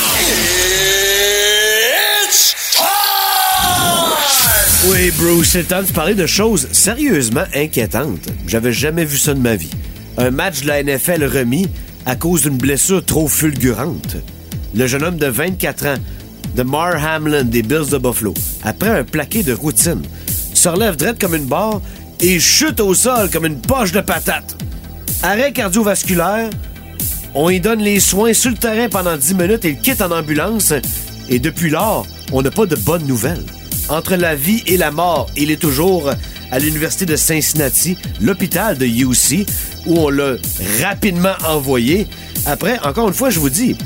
[2.29, 2.55] It's!
[4.87, 8.29] Oui, Bruce, c'est temps de parler de choses sérieusement inquiétantes.
[8.47, 9.71] J'avais jamais vu ça de ma vie.
[10.17, 11.69] Un match de la NFL remis
[12.07, 14.17] à cause d'une blessure trop fulgurante.
[14.75, 15.99] Le jeune homme de 24 ans,
[16.57, 20.01] de Mar Hamlin des Bills de Buffalo, après un plaqué de routine,
[20.55, 21.83] se relève drette comme une barre
[22.19, 24.57] et chute au sol comme une poche de patate.
[25.23, 26.49] Arrêt cardiovasculaire,
[27.35, 30.11] on y donne les soins sur le terrain pendant 10 minutes et le quitte en
[30.11, 30.73] ambulance.
[31.29, 33.45] Et depuis lors, on n'a pas de bonnes nouvelles.
[33.91, 36.13] Entre la vie et la mort, il est toujours
[36.53, 39.47] à l'université de Cincinnati, l'hôpital de UC,
[39.87, 40.37] où on l'a
[40.81, 42.07] rapidement envoyé.
[42.47, 43.77] Après, encore une fois, je vous dis,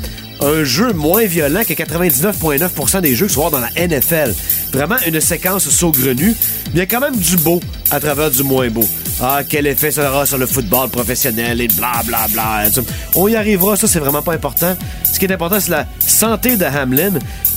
[0.40, 4.34] un jeu moins violent que 99,9% des jeux que dans la NFL.
[4.72, 6.34] Vraiment une séquence saugrenue,
[6.66, 8.86] mais il y a quand même du beau à travers du moins beau.
[9.20, 12.64] Ah, quel effet ça aura sur le football professionnel et bla bla bla.
[13.14, 14.76] On y arrivera, ça c'est vraiment pas important.
[15.10, 17.12] Ce qui est important, c'est la santé de Hamlin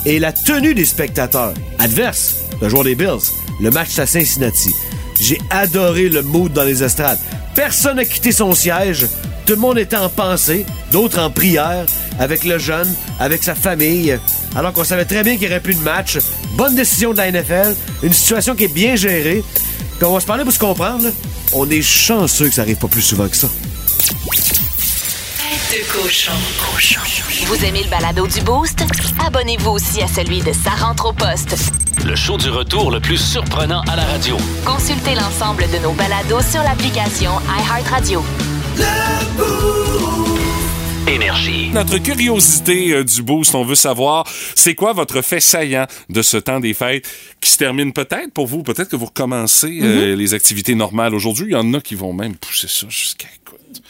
[0.08, 1.54] et la tenue des spectateurs.
[1.80, 4.74] Adverse, le joueur des Bills, le match à Cincinnati.
[5.20, 7.20] J'ai adoré le mood dans les estrades.
[7.54, 9.06] Personne n'a quitté son siège.
[9.46, 11.86] Tout le monde était en pensée, d'autres en prière,
[12.20, 12.88] avec le jeune,
[13.20, 14.17] avec sa famille,
[14.56, 16.20] alors qu'on savait très bien qu'il n'y aurait plus de match.
[16.54, 19.43] Bonne décision de la NFL, une situation qui est bien gérée.
[19.98, 21.10] Puis on va se parler pour se comprendre.
[21.52, 23.50] On est chanceux que ça arrive pas plus souvent que ça.
[25.69, 26.32] Tête de cochon.
[27.47, 28.84] Vous aimez le balado du Boost?
[29.25, 31.56] Abonnez-vous aussi à celui de Sa rentre au poste.
[32.06, 34.38] Le show du retour le plus surprenant à la radio.
[34.65, 38.23] Consultez l'ensemble de nos balados sur l'application iHeartRadio.
[41.08, 41.69] Énergie.
[41.73, 44.25] Notre curiosité euh, du boost, on veut savoir,
[44.56, 47.08] c'est quoi votre fait saillant de ce temps des fêtes
[47.41, 51.47] qui se termine peut-être pour vous, peut-être que vous recommencez euh, les activités normales aujourd'hui.
[51.49, 53.82] Il y en a qui vont même pousser ça jusqu'à, écoute,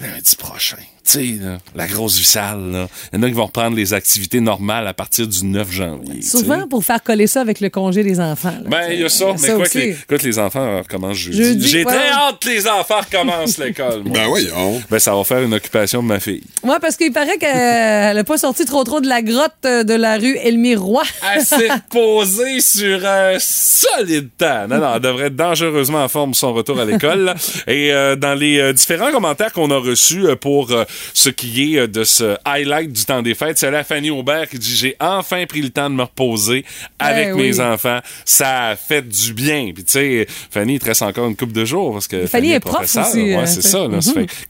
[0.00, 0.76] lundi prochain.
[1.06, 1.34] Tu sais,
[1.74, 2.88] la grosse vie sale, là.
[3.12, 6.22] Il y en a qui vont reprendre les activités normales à partir du 9 janvier.
[6.22, 8.54] Souvent pour faire coller ça avec le congé des enfants.
[8.62, 8.68] là.
[8.68, 11.36] Ben, il y a ça, mais quoi que les, quoi que les enfants recommencent jeudi.
[11.42, 11.92] Jeudi, J'ai ouais.
[11.92, 14.12] très hâte que les enfants recommencent l'école, moi.
[14.14, 14.82] Ben voyons.
[14.90, 16.42] Ben, ça va faire une occupation de ma fille.
[16.62, 19.94] Ouais, parce qu'il paraît qu'elle n'a pas sorti trop trop de la grotte euh, de
[19.94, 21.02] la rue Elmire Roy.
[21.34, 24.66] Elle s'est reposée sur un solide temps.
[24.68, 27.34] Non, non, elle devrait être dangereusement en forme pour son retour à l'école.
[27.66, 31.74] Et euh, dans les euh, différents commentaires qu'on a reçus euh, pour euh, ce qui
[31.74, 34.74] est euh, de ce highlight du temps des fêtes, c'est la Fanny Aubert qui dit
[34.76, 36.64] «J'ai enfin pris le temps de me reposer
[36.98, 37.98] avec Eh mes enfants.
[38.24, 41.52] Ça a fait du bien.» Puis tu sais, Fanny, il te reste encore une couple
[41.52, 43.08] de jours parce que Fanny est prof professeure.
[43.08, 43.88] aussi, Ouais, euh, c'est ça.
[43.88, 43.98] Là,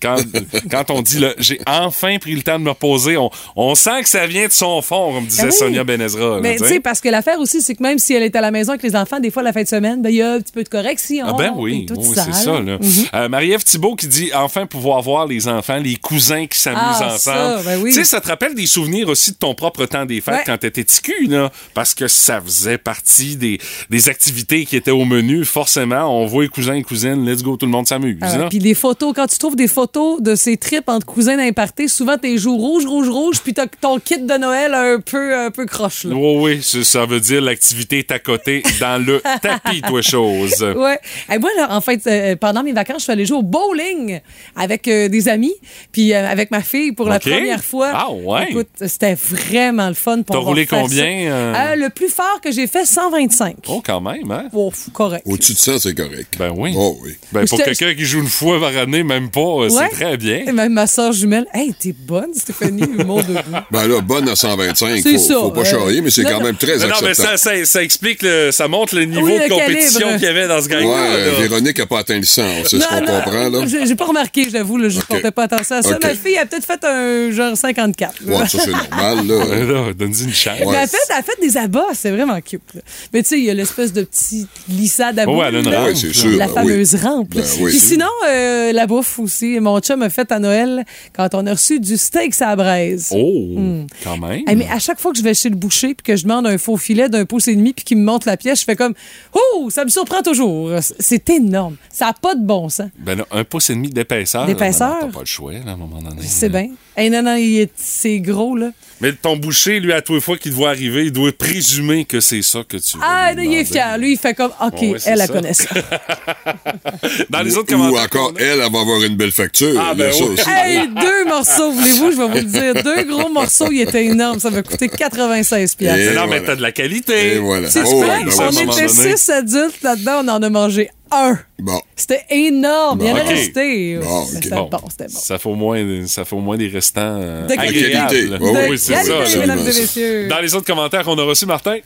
[0.01, 0.17] quand,
[0.71, 4.09] quand on dit j'ai enfin pris le temps de me reposer, on, on sent que
[4.09, 5.57] ça vient de son fond, comme disait Ben oui.
[5.59, 6.41] Sonia Benezra.
[6.41, 6.81] Mais tu tu sais.
[6.81, 8.97] parce que l'affaire aussi, c'est que même si elle est à la maison avec les
[8.97, 10.69] enfants, des fois, la fin de semaine, ben, il y a un petit peu de
[10.69, 11.27] correction.
[11.29, 12.61] Ah ben oui, oui, c'est ça.
[12.61, 12.79] Là.
[13.15, 16.81] Euh, Marie-Ève Thibault qui dit enfin pouvoir voir les enfants, les cousins cousins qui s'amusent
[17.01, 17.65] Ah, ensemble.
[17.65, 17.91] ben oui.
[17.91, 20.43] Tu sais, ça te rappelle des souvenirs aussi de ton propre temps des fêtes Ouais.
[20.47, 21.51] quand t'étais petit cul, là.
[21.75, 23.59] Parce que ça faisait partie des,
[23.91, 25.45] des activités qui étaient au menu.
[25.45, 28.19] Forcément, on voit les cousins et cousines, let's go, tout le monde s'amuse.
[28.21, 28.47] Ah, là.
[28.49, 32.17] puis des photos, quand tu trouves des photos de ces trips entre cousins d'imparté, souvent
[32.19, 35.67] tes joues rouges, rouges, rouges, puis t'as ton kit de Noël un peu, un peu
[35.67, 36.05] croche.
[36.05, 36.15] Là.
[36.15, 40.63] Oui, oui, ça, ça veut dire l'activité est à côté dans le tapis, toi, chose.
[40.77, 40.99] Ouais.
[41.33, 44.21] Et moi, là, en fait, euh, pendant mes vacances, je suis allée jouer au bowling
[44.57, 45.55] avec euh, des amis,
[45.93, 47.91] puis euh, avec ma fille pour la première fois.
[47.95, 48.49] Ah, ouais.
[48.51, 51.55] Écoute, c'était vraiment le fun pour T'as roulé combien, euh?
[51.55, 53.57] Euh, le plus fort que j'ai fait, 125.
[53.69, 54.45] Oh, quand même, hein?
[54.53, 55.23] Oh, correct.
[55.27, 56.35] Au-dessus de ça, c'est correct.
[56.39, 56.73] Ben oui.
[56.77, 57.13] Oh oui.
[57.33, 59.89] Ben, pour J'étais- quelqu'un qui joue une fois par année, même pas, euh, Ouais.
[59.91, 60.43] c'est très bien.
[60.47, 63.35] Et même ma soeur jumelle, hey, t'es bonne, Stéphanie, humour de.
[63.71, 66.31] Ben là, bonne à 125, C'est faut, ça, faut pas euh, charrier, mais c'est non,
[66.31, 66.45] quand non.
[66.47, 67.39] même très Mais non, mais acceptable.
[67.39, 70.19] ça, ça, ça explique, le- ça montre le niveau Oui, de compétition calibre.
[70.19, 70.97] qu'il y avait dans ce Ouais, gang-là.
[70.97, 71.41] euh, là.
[71.49, 73.85] Véronique a pas atteint le 100, c'est ce qu'on Non, non, comprend, là.
[73.87, 75.07] J'ai pas remarqué, j'avoue, là, je Ok.
[75.07, 75.97] portais pas attention à ça.
[75.97, 76.14] Ok.
[76.15, 78.15] Ma fille a peut-être fait un genre 54.
[78.25, 78.39] là.
[78.39, 79.93] Ouais, ça, c'est normal, là.
[79.99, 80.59] Donne-y une chance.
[80.61, 80.67] Ouais.
[80.69, 82.63] elle a fait, elle a fait des abats, c'est vraiment cute.
[82.75, 82.81] là.
[83.13, 85.33] Mais tu sais, il y a l'espèce de petit lissade à bout.
[85.39, 85.81] Ouais, elle a une là.
[85.81, 85.89] rampe.
[85.91, 86.37] Oui, c'est sûr.
[86.39, 87.01] La ben fameuse oui.
[87.01, 87.29] rampe.
[87.31, 87.71] Ben oui.
[87.71, 89.59] Puis sinon, euh, la bouffe aussi.
[89.61, 93.09] Mon chum a fait à Noël quand on a reçu du steak à la braise.
[93.15, 93.57] Oh,
[94.03, 94.43] quand même.
[94.47, 96.47] Hey, mais à chaque fois que je vais chez le boucher puis que je demande
[96.47, 98.77] un faux filet d'un pouce et demi puis qu'il me montre la pièce, je fais
[98.77, 98.95] comme
[99.33, 100.71] Oh, ça me surprend toujours.
[100.81, 101.77] C'est énorme.
[101.91, 102.89] Ça n'a pas de bon sens.
[102.99, 104.47] Ben là, un pouce et demi d'épaisseur.
[104.47, 104.89] D'épaisseur?
[105.01, 106.23] Ben non, T'as pas le choix, là, à un moment donné.
[106.27, 106.69] C'est bien.
[106.97, 108.71] Hey, non, non, il est- c'est gros, là.
[109.01, 112.05] Mais ton boucher, lui, à tous les fois qu'il te voit arriver, il doit présumer
[112.05, 113.03] que c'est ça que tu veux.
[113.05, 113.99] Ah, lui il est fier.
[113.99, 115.65] Lui, il fait comme OK, Ouais, c'est elle, elle connaît ça.
[117.31, 118.05] Dans les autres Ou commentaires.
[118.05, 119.79] encore, qu'on a- elle, elle va avoir une belle facture.
[119.81, 120.23] Ah, ben oui.
[120.23, 120.49] aussi.
[120.49, 122.13] Hey, deux morceaux, voulez-vous?
[122.13, 122.83] Je vais vous le dire.
[122.83, 124.39] Deux gros morceaux, il était énorme.
[124.41, 125.99] Ça m'a coûté 96 piastres.
[125.99, 126.43] Mais non, mais voilà.
[126.47, 127.35] t'as de la qualité.
[127.35, 127.69] Et voilà.
[127.71, 131.39] C'est Oh, vrai, ben on était six adultes là-dedans, on en a mangé un.
[131.59, 131.81] Bon.
[131.97, 132.99] C'était énorme.
[133.03, 133.99] Il y en a resté.
[134.03, 134.25] Bon.
[134.27, 135.19] C'était bon, c'était bon.
[135.19, 138.09] Ça fait au moins, ça fait au moins des restants euh, De agréables.
[138.11, 138.29] qualité.
[138.45, 138.99] Ouais, Oui, c'est ça.
[139.21, 139.47] absolument.
[139.47, 139.57] là.
[139.57, 140.29] mesdames et messieurs.
[140.29, 141.77] Dans les autres commentaires qu'on a reçus, Martin?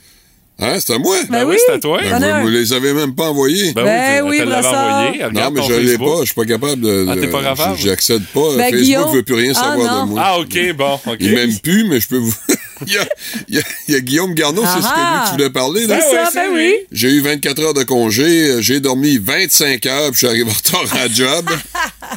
[0.60, 1.14] Hein, c'est à moi?
[1.30, 2.00] Ben oui, oui, c'est à toi.
[2.02, 3.72] Ben, vous, vous les avez même pas envoyés.
[3.74, 5.06] Ben, Ben oui, l'avais Brassard.
[5.06, 5.22] envoyé.
[5.32, 6.08] non, mais je l'ai Facebook.
[6.08, 6.20] pas.
[6.22, 7.06] Je suis pas capable de.
[7.08, 7.78] Ah, t'es pas capable?
[7.78, 8.40] J'accède pas.
[8.56, 10.20] Ben, Facebook Guillaume- veut plus rien Ah, savoir de moi.
[10.24, 10.98] Ah, OK, bon.
[11.20, 12.34] Il m'aime plus, mais je peux vous.
[12.86, 13.08] il, y a,
[13.48, 15.22] il y a- il y a Guillaume Garneau, c'est ce que Ah.
[15.24, 15.98] lui tu voulais parler, là.
[16.00, 16.74] C'est ouais, ça, c'est ben oui.
[16.92, 20.44] J'ai eu 24 heures de congé, euh, j'ai dormi 25 heures, puis je suis arrivé
[20.50, 21.48] en retard à la job.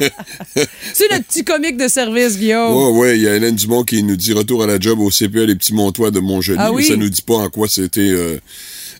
[0.94, 2.74] C'est le petit comique de service, Guillaume.
[2.74, 5.10] Ouais, ouais, il y a Hélène Dumont qui nous dit retour à la job au
[5.10, 6.58] CPA Les Petits Montois de Montjoli.
[6.60, 6.84] Ah mais oui?
[6.86, 8.38] ça nous dit pas en quoi c'était euh,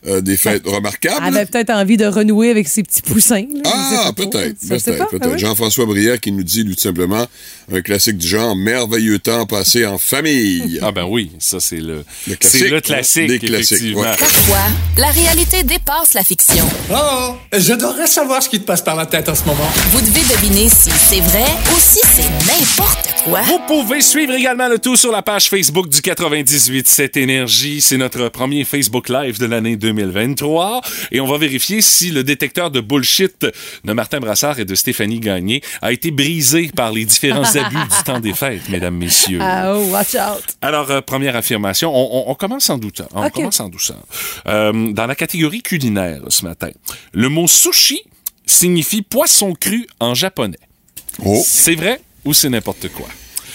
[0.07, 1.25] euh, des fêtes Elle remarquables.
[1.25, 3.45] avait peut-être envie de renouer avec ses petits poussins.
[3.53, 3.61] là.
[3.65, 5.25] Je Ah, peut-être, Je sais peut-être, pas, peut-être.
[5.25, 5.39] ah oui.
[5.39, 7.25] Jean-François Brière qui nous dit, lui, tout simplement,
[7.71, 10.79] un classique du genre, merveilleux temps passé en famille.
[10.81, 14.03] Ah ben oui, ça c'est le, Le c'est classique, le hein, classique, des classiques, ouais.
[14.19, 14.57] Parfois,
[14.97, 16.65] la réalité dépasse la fiction.
[16.91, 19.69] Oh, j'adorerais savoir ce qui te passe par la tête en ce moment.
[19.91, 23.41] Vous devez deviner si c'est vrai ou si c'est n'importe quoi.
[23.43, 27.79] Vous pouvez suivre également le tout sur la page Facebook du 98 cette énergie.
[27.81, 32.71] C'est notre premier Facebook Live de l'année 2023 et on va vérifier si le détecteur
[32.71, 33.45] de bullshit
[33.83, 38.03] de Martin Brassard et de Stéphanie Gagné a été brisé par les différents abus du
[38.05, 39.39] temps des fêtes, mesdames, messieurs.
[39.41, 40.43] Ah, oh, watch out.
[40.61, 43.07] Alors, euh, première affirmation, on, on- on commence en douceur.
[43.13, 43.97] On commence en douceur.
[44.47, 46.69] Euh, dans la catégorie culinaire ce matin,
[47.13, 48.01] le mot sushi
[48.45, 50.57] signifie poisson cru en japonais.
[51.23, 51.41] Oh.
[51.45, 53.07] C'est vrai ou c'est n'importe quoi?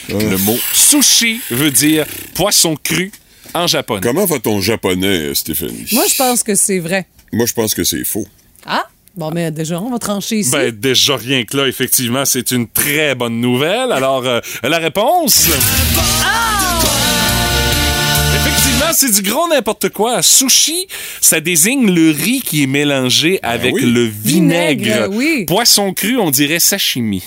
[0.08, 3.10] Le mot sushi veut dire poisson cru
[3.54, 4.00] en japonais.
[4.02, 5.86] Comment va ton japonais, Stéphanie?
[5.92, 7.06] Moi, je pense que c'est vrai.
[7.32, 8.26] Moi, je pense que c'est faux.
[8.66, 8.86] Ah?
[9.16, 10.50] Bon, mais déjà, on va trancher ici.
[10.50, 13.90] Ben, déjà rien que là, effectivement, c'est une très bonne nouvelle.
[13.92, 15.48] Alors, euh, la réponse...
[18.34, 20.22] Effectivement, c'est du gros n'importe quoi.
[20.22, 20.86] Sushi,
[21.20, 23.82] ça désigne le riz qui est mélangé avec oui.
[23.82, 24.82] le vinaigre.
[24.84, 25.44] Vinaigre, oui.
[25.46, 27.22] Poisson cru, on dirait sashimi.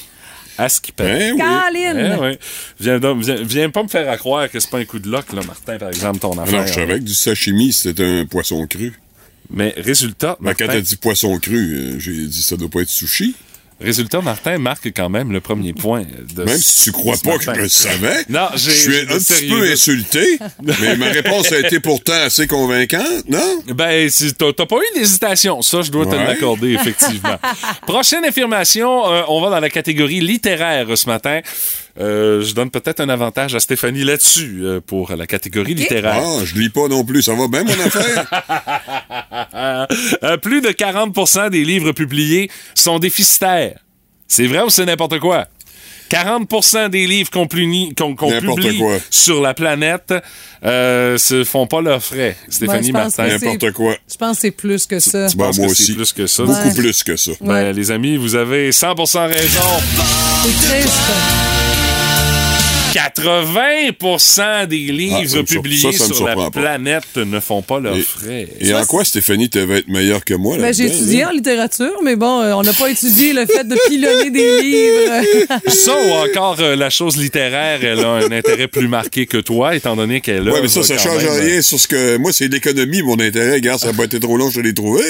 [0.62, 1.32] À ce qui paraît.
[1.32, 1.38] Oui.
[1.40, 2.12] Caroline!
[2.16, 2.40] Eh ouais.
[2.80, 5.10] Viens, donc- viens, viens pas me faire à croire que c'est pas un coup de
[5.10, 6.54] loc, là, Martin, par exemple, ton affaire.
[6.54, 8.94] Alors, je savais que du sashimi, c'était un poisson cru.
[9.50, 12.82] Mais résultat, Mais quand Martin, t'as dit poisson cru, euh, j'ai dit ça doit pas
[12.82, 13.36] être sushi.
[13.82, 16.04] Résultat, Martin marque quand même le premier point.
[16.36, 18.26] De Même si tu crois pas que je le savais.
[18.30, 22.48] Non, j'ai- Je suis un petit peu insulté, mais ma réponse a été pourtant assez
[22.48, 23.64] convaincante, non?
[23.76, 25.62] Ben, si t'as pas eu d'hésitation.
[25.62, 27.38] Ça, je dois te l'accorder, effectivement.
[27.88, 31.42] Prochaine affirmation, euh, on va dans la catégorie littéraire ce matin.
[32.00, 36.22] Euh, je donne peut-être un avantage à Stéphanie là-dessus euh, pour la catégorie littéraire.
[36.24, 37.24] Ah, je lis pas non plus.
[37.24, 38.28] Ça va bien, mon affaire?
[40.24, 43.80] Euh, plus de 40% des livres publiés sont déficitaires.
[44.28, 45.48] C'est vrai ou c'est n'importe quoi?
[46.12, 48.98] 40% des livres qu'on publie quoi.
[49.10, 50.14] sur la planète
[50.66, 52.36] euh, se font pas leurs frais.
[52.50, 53.24] Stéphanie pense Martin.
[53.34, 53.96] que c'est- N'importe quoi.
[54.12, 55.28] Je pense que c'est plus que ça.
[55.30, 55.86] Tu penses moi que aussi.
[55.86, 56.44] c'est plus que ça?
[56.44, 56.74] Beaucoup Ouais.
[56.74, 57.32] plus que ça.
[57.42, 58.94] Ben, les amis, vous avez 100
[59.28, 59.62] raison.
[60.44, 62.01] C'est triste.
[62.92, 66.50] 80% des Ah, livres sur- publiés ça, ça me sur la pas.
[66.52, 68.48] planète ne font pas leurs Et- frais.
[68.60, 70.58] Et en quoi, Stéphanie, tu vas être meilleure que moi?
[70.58, 71.30] Ben, j'ai étudié hein?
[71.30, 75.24] en littérature, mais bon, euh, on n'a pas étudié le fait de pilonner des livres.
[75.68, 79.76] Ça ou encore euh, la chose littéraire, elle a un intérêt plus marqué que toi,
[79.76, 80.52] étant donné qu'elle a.
[80.54, 82.18] Ouais, mais ça, ça change même, rien sur ce que.
[82.18, 83.54] Moi, c'est l'économie, mon intérêt.
[83.54, 85.04] Regarde, ça n'a pas été trop long, je l'ai trouvé.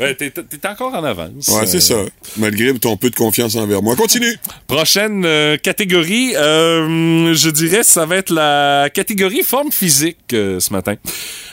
[0.00, 1.48] euh, T'es t'es encore en avance.
[1.48, 1.96] Ouais, c'est ça.
[2.36, 3.96] Malgré ton peu de confiance envers moi.
[3.96, 4.36] Continue.
[4.66, 6.86] Prochaine euh, catégorie, euh,
[7.32, 10.94] je dirais, ça va être la catégorie forme physique euh, ce matin.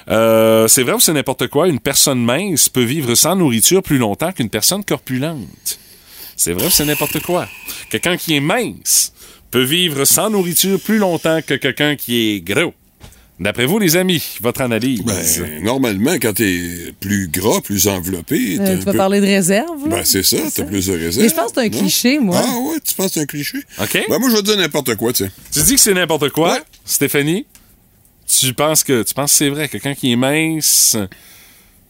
[0.10, 3.98] Euh, c'est vrai ou c'est n'importe quoi, une personne mince peut vivre sans nourriture plus
[3.98, 5.80] longtemps qu'une personne corpulente.
[6.36, 7.48] C'est vrai ou c'est n'importe quoi?
[7.90, 9.14] Quelqu'un qui est mince
[9.52, 12.74] peut vivre sans nourriture plus longtemps que quelqu'un qui est gros.
[13.40, 15.02] D'après vous, les amis, votre analyse?
[15.04, 19.88] Ben, normalement, quand t'es plus gras, plus enveloppé, Euh, tu vas peu- parler de réserve?
[19.88, 21.24] Ben, c'est ça, t'as plus de réserve.
[21.24, 21.80] Mais je pense que c'est un non?
[21.80, 22.42] cliché, moi.
[22.44, 23.60] Ah ouais, tu penses que c'est un cliché?
[23.82, 24.06] OK.
[24.10, 25.32] Ben, moi, je vais te dire n'importe quoi, tu sais.
[25.54, 26.60] Tu dis que c'est n'importe quoi, Ouais.
[26.84, 27.46] Stéphanie?
[28.28, 30.98] Tu penses que tu penses que c'est vrai, quelqu'un qui est mince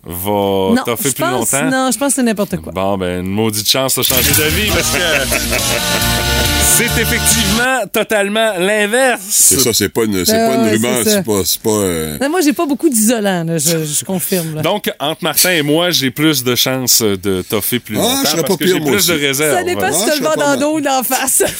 [0.03, 1.69] va t'offrir plus pense, longtemps?
[1.69, 2.71] non, je pense que c'est n'importe quoi.
[2.71, 4.97] Bon, ben, une maudite chance de changer d'avis parce que
[6.77, 9.21] c'est effectivement totalement l'inverse.
[9.29, 11.41] C'est ça, c'est pas une, c'est Ben pas une ouais, rumeur, c'est pas.
[11.43, 14.55] C'est pas euh, Non, moi, j'ai pas beaucoup d'isolant, là, je, je confirme.
[14.55, 14.61] là.
[14.61, 18.27] Donc, entre Martin et moi, j'ai plus de chances de toffer plus Ah, longtemps je
[18.29, 19.57] serais parce pas que pire, j'ai moi plus de réserve.
[19.57, 21.43] ça dépend Ah, si t'as le dans dos ou d'en face.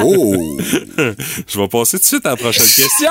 [0.00, 0.56] Oh!
[1.46, 3.10] Je vais passer tout de suite à la prochaine question.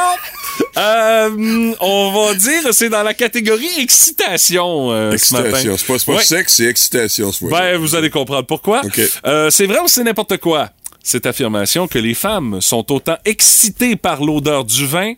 [0.78, 5.50] Euh, on va dire, c'est dans la catégorie excitation euh, ce matin.
[5.50, 5.78] excitation.
[5.78, 6.24] C'est pas, c'est pas Ouais.
[6.24, 8.82] sexe, c'est excitation, ce Ben, vous allez comprendre pourquoi.
[9.26, 10.70] Euh, c'est vrai ou c'est n'importe quoi?
[11.04, 15.14] Cette affirmation que les femmes sont autant excitées par l'odeur du vin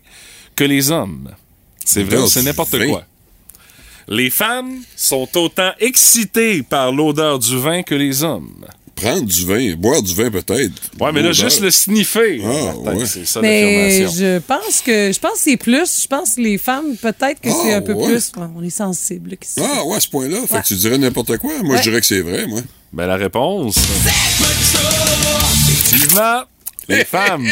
[0.55, 1.29] que les hommes.
[1.83, 3.03] C'est vrai ou c'est n'importe quoi?
[4.07, 8.65] Les femmes sont autant excitées par l'odeur du vin que les hommes.
[8.99, 10.73] Prendre du vin, boire du vin peut-être.
[10.99, 12.41] Ouais, mais là, juste le sniffer.
[12.43, 13.05] Ah, ouais.
[13.05, 14.19] C'est ça Mais l'affirmation.
[14.19, 16.01] je pense que je pense que c'est plus.
[16.03, 18.07] Je pense que les femmes, peut-être que c'est Ah, un peu ouais.
[18.07, 18.31] plus.
[18.55, 19.37] on est sensible.
[19.59, 20.37] Ah, ouais, à ce point-là.
[20.47, 21.51] Fait que tu dirais n'importe quoi.
[21.63, 21.77] Moi, Ouais.
[21.77, 22.61] je dirais que c'est vrai, moi.
[22.91, 23.77] Ben, la réponse.
[25.69, 26.41] Effectivement,
[26.89, 27.47] les femmes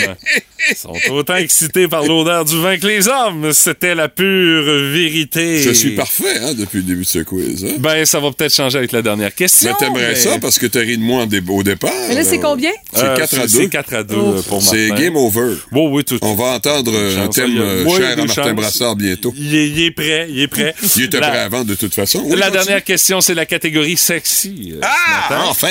[0.76, 3.52] sont autant excitées par l'odeur du vin que les hommes.
[3.54, 5.62] C'était la pure vérité.
[5.62, 7.64] Je suis parfait, hein, depuis le début de ce quiz.
[7.66, 7.76] Hein?
[7.80, 9.70] Ben, ça va peut-être changer avec la dernière question.
[9.80, 11.92] mais t'aimerais mais- ça parce que t'as ri de moi dé- au départ.
[12.10, 12.72] Mais là, c'est combien?
[12.94, 13.68] C'est Euh, 4 à c'est 2.
[13.68, 14.42] 4 à 2 Oh.
[14.48, 15.54] pour C'est game over.
[15.72, 16.18] Oui, oui, tout.
[16.22, 18.54] On va entendre euh, un thème a- euh, oui, cher à Martin chances.
[18.54, 19.34] Brassard bientôt.
[19.38, 20.74] Il est, il est prêt, il est prêt.
[20.96, 22.24] Il était La- prêt avant, de toute façon.
[22.26, 24.74] Oui, la dernière question, c'est la catégorie sexy.
[24.74, 25.44] euh, ce Ah, matin.
[25.50, 25.68] enfin!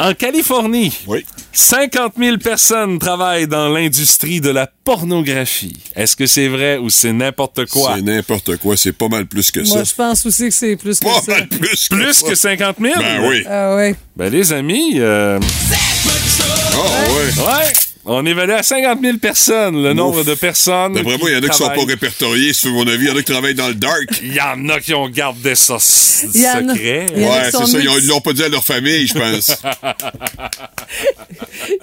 [0.00, 1.24] En Californie, Oui.
[1.52, 5.76] 50 000 personnes travaillent dans l'industrie de la pornographie.
[5.96, 7.94] Est-ce que c'est vrai ou c'est n'importe quoi?
[7.96, 8.76] C'est n'importe quoi.
[8.76, 9.84] C'est pas mal plus que Moi, ça.
[9.84, 11.32] je pense aussi que c'est plus que Pas ça.
[11.32, 12.94] mal plus que Plus que 50 000?
[12.96, 13.42] Ben oui.
[13.48, 13.96] Ah ouais.
[14.16, 17.42] Ben les amis, euh, Ah, ouais.
[17.42, 17.72] ouais,
[18.08, 20.94] on évalue à 50 000 personnes le nombre de personnes.
[20.94, 23.04] D'après moi, il y en a qui sont pas répertoriés, sur mon avis.
[23.04, 24.08] Il y en a qui travaillent dans le dark.
[24.22, 26.64] Il y en a qui ont gardé ça secret.
[26.64, 27.78] en a Ouais, c'est ça.
[27.78, 29.62] Ils ils l'ont pas dit à leur famille, je pense.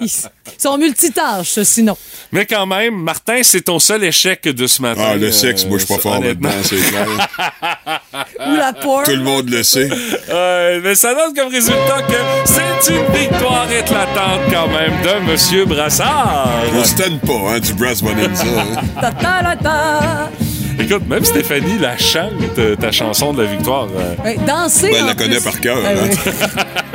[0.00, 0.10] Ils
[0.58, 1.96] sont multitâches, sinon.
[2.32, 5.10] Mais quand même, Martin, c'est ton seul échec de ce matin.
[5.12, 6.48] Ah, le sexe, moi, je suis pas euh, fort honnêtement.
[6.48, 8.00] là-dedans, c'est clair.
[8.46, 9.04] Ou la porn.
[9.04, 9.88] Tout le monde le sait.
[10.30, 15.64] Euh, mais ça donne comme résultat que c'est une victoire éclatante quand même de Monsieur
[15.64, 16.48] Brassard.
[16.74, 18.44] On se pas, hein, du Brass Bonanza.
[18.44, 18.80] hein.
[19.00, 20.30] Ta ta la ta.
[20.78, 22.32] Écoute, même Stéphanie la chante,
[22.78, 23.86] ta chanson de la victoire.
[23.98, 24.14] euh.
[24.24, 24.90] Ouais, danser.
[24.90, 25.44] Ben, elle la connaît plus.
[25.44, 26.08] par cœur, Ah, hein.
[26.26, 26.32] oui.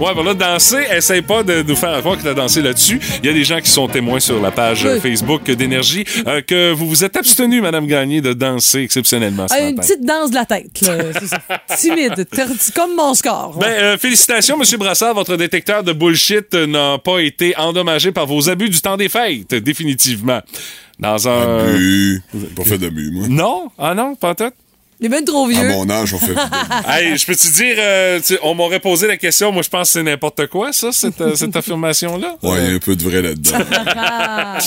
[0.00, 3.00] Ouais, ben là, danser, essaye pas de nous faire croire que t'as dansé là-dessus.
[3.22, 5.00] Il y a des gens qui sont témoins sur la page euh, Oui.
[5.00, 9.60] Facebook d'Énergie euh, que vous vous êtes abstenu, Madame Gagné, de danser exceptionnellement ce Ah,
[9.60, 9.70] matin.
[9.70, 10.80] une petite danse de la tête.
[10.82, 11.58] là.
[11.76, 12.26] Timide.
[12.74, 13.56] Comme mon score.
[13.58, 13.66] ouais.
[13.66, 15.14] Ben, euh, félicitations, Monsieur Brassard.
[15.14, 19.08] Votre détecteur de bullshit euh, n'a pas été endommagé par vos abus du temps des
[19.08, 20.40] fêtes, définitivement.
[20.98, 21.64] Dans un...
[21.76, 22.22] Bu.
[22.34, 23.26] J'ai pas fait de bu, moi.
[23.28, 23.70] Non?
[23.78, 24.50] Ah non, pas en tout?
[25.00, 25.68] Il est bien trop À vieux.
[25.68, 26.34] mon âge, on fait.
[26.88, 29.88] Hey, je peux te dire, euh, tu on m'aurait posé la question, moi je pense
[29.88, 32.36] que c'est n'importe quoi, ça, cette, euh, cette affirmation-là.
[32.42, 33.58] Ouais, il y a un peu de vrai là-dedans.
[33.96, 34.58] Ah.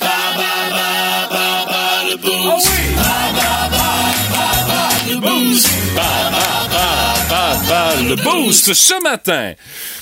[0.00, 0.06] Ah,
[6.00, 6.77] ah,
[7.68, 9.52] le boost ce matin.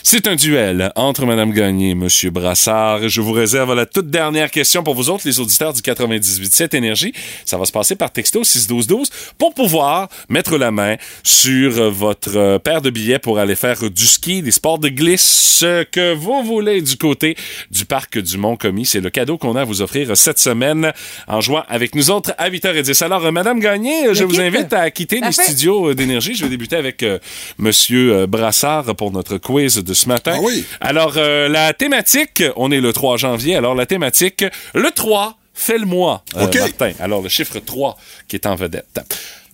[0.05, 3.09] C'est un duel entre Madame Gagné et Monsieur Brassard.
[3.09, 7.12] Je vous réserve la toute dernière question pour vous autres, les auditeurs du 98.7 Énergie.
[7.44, 12.83] Ça va se passer par texto 61212 pour pouvoir mettre la main sur votre paire
[12.83, 16.83] de billets pour aller faire du ski, des sports de glisse, ce que vous voulez
[16.83, 17.37] du côté
[17.72, 18.87] du parc du Mont-Commis.
[18.87, 20.92] C'est le cadeau qu'on a à vous offrir cette semaine
[21.26, 23.02] en jouant avec nous autres à 8h10.
[23.02, 26.35] Alors, Madame Gagné, je vous invite à quitter les studios euh, d'énergie.
[26.35, 27.18] Je vais débuter avec euh,
[27.59, 30.35] Monsieur euh, Brassard pour notre quiz de ce matin.
[30.37, 30.64] Ah oui.
[30.81, 35.79] Alors, euh, la thématique, on est le 3 janvier, alors la thématique, le 3, fait
[35.79, 36.55] le mois, euh, OK.
[36.57, 36.92] Martin.
[37.01, 37.97] Alors, le chiffre 3
[38.29, 39.01] qui est en vedette.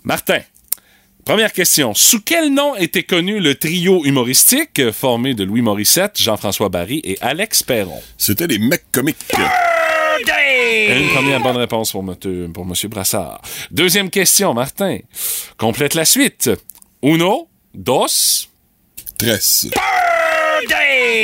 [0.03, 0.41] Martin,
[1.25, 1.95] première question.
[1.95, 7.01] Sous quel nom était connu le trio humoristique euh, formé de Louis Morissette, Jean-François Barry
[7.05, 8.03] et Alex Perron?
[8.19, 9.17] C'était les mecs comiques.
[10.89, 12.05] Une première bonne réponse pour,
[12.53, 13.41] pour Monsieur Brassard.
[13.71, 14.99] Deuxième question, Martin.
[15.57, 16.51] Complète la suite.
[17.03, 18.49] Uno, dos?
[19.19, 19.67] Tresse.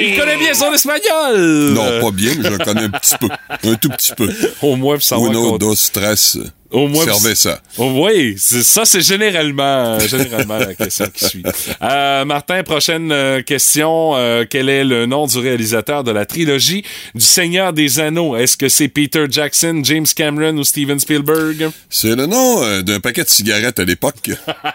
[0.01, 1.73] Il connaît bien son espagnol.
[1.73, 3.29] Non, pas bien, mais je le connais un petit peu.
[3.51, 4.29] Un tout petit peu.
[4.63, 6.39] Au moins pour savoir Uno, dos, stress.
[6.71, 7.63] Au moins, Servez ça.
[7.79, 11.43] Oh, oui, c'est- ça c'est généralement, généralement la question qui suit.
[11.81, 14.15] Euh, Martin, prochaine euh, question.
[14.17, 16.83] Euh, quel est le nom du réalisateur de la trilogie
[17.15, 18.37] du Seigneur des Anneaux?
[18.37, 21.71] Est-ce que c'est Peter Jackson, James Cameron ou Steven Spielberg?
[21.89, 24.31] C'est le nom euh, d'un paquet de cigarettes à l'époque.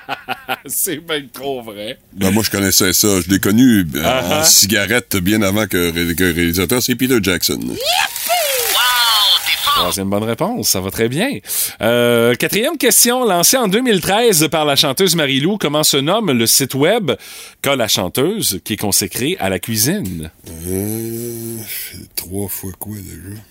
[0.66, 1.98] c'est bien trop vrai.
[2.14, 3.08] Ben, moi, je connaissais ça.
[3.22, 4.40] Je l'ai connu euh, Ah, ah.
[4.40, 6.82] en cigarette bien avant que, ré- que réalisateur.
[6.82, 7.60] C'est Peter Jackson.
[9.76, 11.30] Troisième bonne réponse, ça va très bien.
[11.82, 16.76] Euh, quatrième question, lancée en 2013 par la chanteuse Marie-Lou, comment se nomme le site
[16.76, 17.12] web
[17.62, 20.32] qu'a la chanteuse qui est consacré à la cuisine?
[20.68, 21.58] Euh,
[22.16, 23.42] trois fois quoi déjà?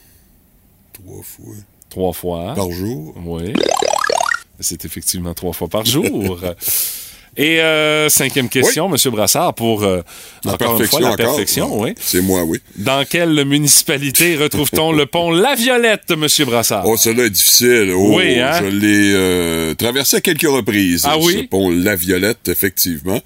[0.92, 1.54] Trois fois.
[1.90, 2.54] Trois fois.
[2.54, 3.14] Par jour?
[3.24, 3.52] Oui.
[4.60, 6.40] C'est effectivement trois fois par jour.
[7.36, 10.02] Et euh, cinquième question, Monsieur Brassard, pour euh,
[10.44, 11.26] La encore une perfection fois la encore.
[11.36, 11.94] perfection, oui.
[11.98, 12.58] C'est moi, oui.
[12.76, 16.86] Dans quelle municipalité retrouve-t-on le pont La Violette, Monsieur Brassard?
[16.86, 17.90] Oh, celui-là est difficile.
[17.96, 18.60] Oh, Oui, hein?
[18.60, 21.02] Je l'ai euh, traversé à quelques reprises.
[21.06, 21.38] Ah oui?
[21.38, 23.20] Ce pont La Violette, effectivement.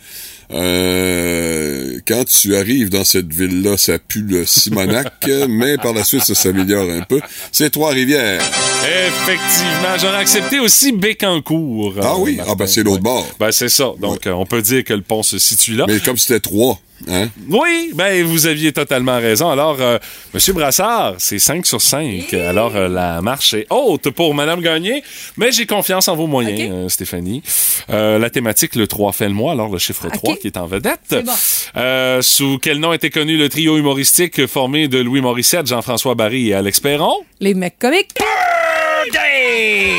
[0.53, 5.13] Euh, quand tu arrives dans cette ville-là, ça pue le Simonac,
[5.49, 7.21] mais par la suite, ça s'améliore un peu.
[7.53, 8.41] C'est Trois-Rivières.
[8.83, 11.95] Effectivement, j'aurais accepté aussi Bécancourt.
[12.01, 12.37] Ah euh, oui?
[12.37, 12.53] Martin.
[12.53, 13.27] Ah ben, c'est l'autre bord.
[13.41, 13.93] Ben c'est ça.
[14.01, 15.85] Donc euh, on peut dire que le pont se situe là.
[15.89, 16.79] Mais comme c'était trois,
[17.09, 17.29] hein?
[17.49, 19.51] Oui, ben vous aviez totalement raison.
[19.51, 19.99] Alors, euh,
[20.35, 22.33] Monsieur Brassard, c'est 5 sur 5.
[22.35, 25.03] Alors, euh, la marche est haute pour Madame Gagné,
[25.37, 27.43] mais j'ai confiance en vos moyens, euh, Stéphanie.
[27.91, 30.67] Euh, la thématique, le 3 fait le mois, alors le chiffre 3 qui est en
[30.67, 31.25] vedette.
[31.25, 31.33] Bon.
[31.77, 36.51] Euh, sous quel nom était connu le trio humoristique formé de Louis Morissette, Jean-François Barry
[36.51, 37.15] et Alex Perron?
[37.41, 38.13] Les mecs comiques.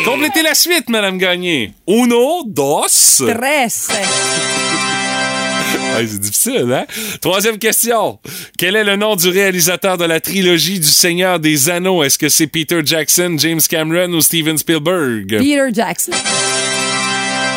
[0.06, 1.72] Complétez la suite, Madame Gagné.
[1.88, 2.88] Uno, dos.
[2.88, 3.90] Stress.
[5.98, 6.86] Hey, c'est difficile, hein?
[7.22, 8.20] Troisième question.
[8.58, 12.04] Quel est le nom du réalisateur de la trilogie du Seigneur des Anneaux?
[12.04, 15.38] Est-ce que c'est Peter Jackson, James Cameron ou Steven Spielberg?
[15.40, 16.12] Peter Jackson.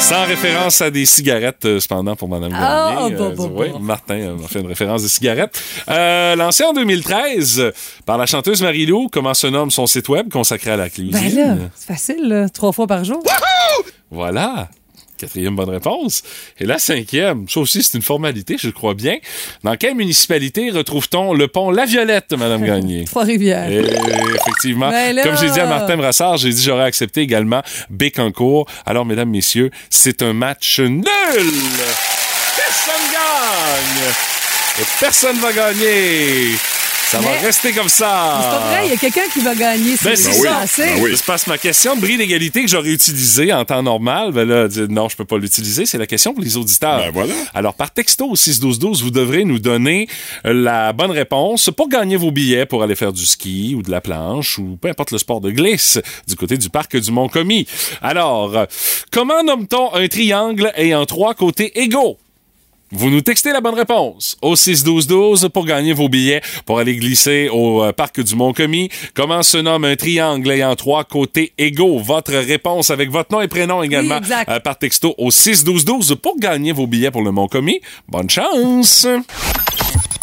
[0.01, 3.16] Sans référence à des cigarettes, euh, cependant, pour Mme Ah, Gagné.
[3.16, 3.79] bah, bah, oui, bah.
[3.81, 5.62] Martin euh, m'a fait une référence de cigarettes.
[5.91, 7.71] Euh, lancé en 2013 euh,
[8.07, 11.12] par la chanteuse Marie-Lou, comment se nomme son site web consacré à la cuisine?
[11.12, 12.49] Ben là, c'est facile, là.
[12.49, 13.23] Trois fois par jour.
[14.11, 14.68] Voilà.
[15.21, 16.23] Quatrième bonne réponse.
[16.59, 19.16] Et la cinquième, ça aussi c'est une formalité, je crois bien.
[19.62, 23.05] Dans quelle municipalité retrouve-t-on le pont La Violette, Madame Gagné?
[23.07, 23.71] Trois-Rivières.
[23.71, 25.23] Effectivement, Ben là!
[25.23, 28.66] comme j'ai dit à Martin Brassard, j'ai dit j'aurais accepté également Bécancourt.
[28.87, 31.03] Alors, mesdames, messieurs, c'est un match nul!
[32.57, 34.11] Personne gagne!
[34.81, 36.53] Et personne va gagner!
[37.11, 38.39] Ça va rester comme C'est ça!
[38.53, 39.97] pas vrai, il y a quelqu'un qui va gagner.
[40.05, 40.59] Ben, c'est c'est ça.
[40.59, 40.85] assez.
[40.85, 41.11] Ben oui.
[41.17, 44.47] C'est parce que ma question de bris d'égalité que j'aurais utilisée en temps normal, ben
[44.49, 45.87] là, non, je peux pas l'utiliser.
[45.87, 46.99] C'est la question pour les auditeurs.
[47.01, 47.35] Ben voilà.
[47.53, 50.07] Alors, par texto au 61212, vous devrez nous donner
[50.47, 53.91] euh, la bonne réponse pour gagner vos billets pour aller faire du ski ou de
[53.91, 55.99] la planche ou peu importe le sport de glisse
[56.29, 57.67] du côté du parc du Mont-Commis.
[58.03, 58.67] Alors, euh,
[59.11, 62.19] comment nomme-t-on un triangle ayant trois côtés égaux?
[62.93, 67.49] Vous nous textez la bonne réponse au 6-12-12 pour gagner vos billets pour aller glisser
[67.49, 68.88] au euh, parc du Mont-Commis.
[69.14, 72.01] Comment se nomme un triangle ayant trois côtés égaux?
[72.01, 76.36] Votre réponse avec votre nom et prénom également Oui, euh, par texto au 6-12-12 pour
[76.38, 77.80] gagner vos billets pour le Mont-Commis.
[78.09, 79.07] Bonne chance!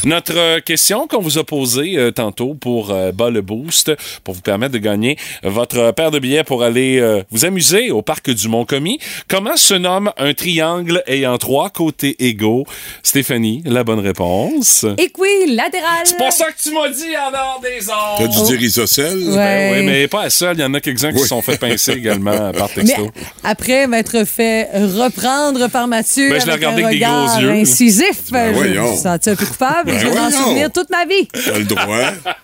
[0.06, 3.92] Notre euh, question qu'on vous a posée euh, tantôt pour euh, bas le boost,
[4.24, 8.04] pour vous permettre de gagner votre paire de billets pour aller euh, vous amuser au
[8.04, 9.00] parc du Mont-Commis.
[9.28, 12.66] Comment se nomme un triangle ayant trois côtés égaux?
[13.02, 14.86] Stéphanie, la bonne réponse.
[14.98, 16.02] Équilatéral.
[16.06, 18.46] C'est pas ça que tu m'as dit en dehors des T'as ondes.
[18.48, 19.18] dû dire isocèle?
[19.18, 19.36] Ouais.
[19.36, 20.58] Ben oui, mais pas à seul.
[20.58, 23.10] Il y en a quelques-uns qui se sont fait pincer également par Mais texto.
[23.44, 27.42] après m'être fait reprendre par Mathieu Ben, je l'ai avec regardé un avec des gros
[27.42, 27.52] yeux.
[27.62, 28.84] incisif, Ben je voyons.
[28.84, 29.87] me suis senti un peu coupable.
[29.88, 31.28] Ben je vais m'en souvenir toute ma vie.
[31.34, 31.86] T'as le droit.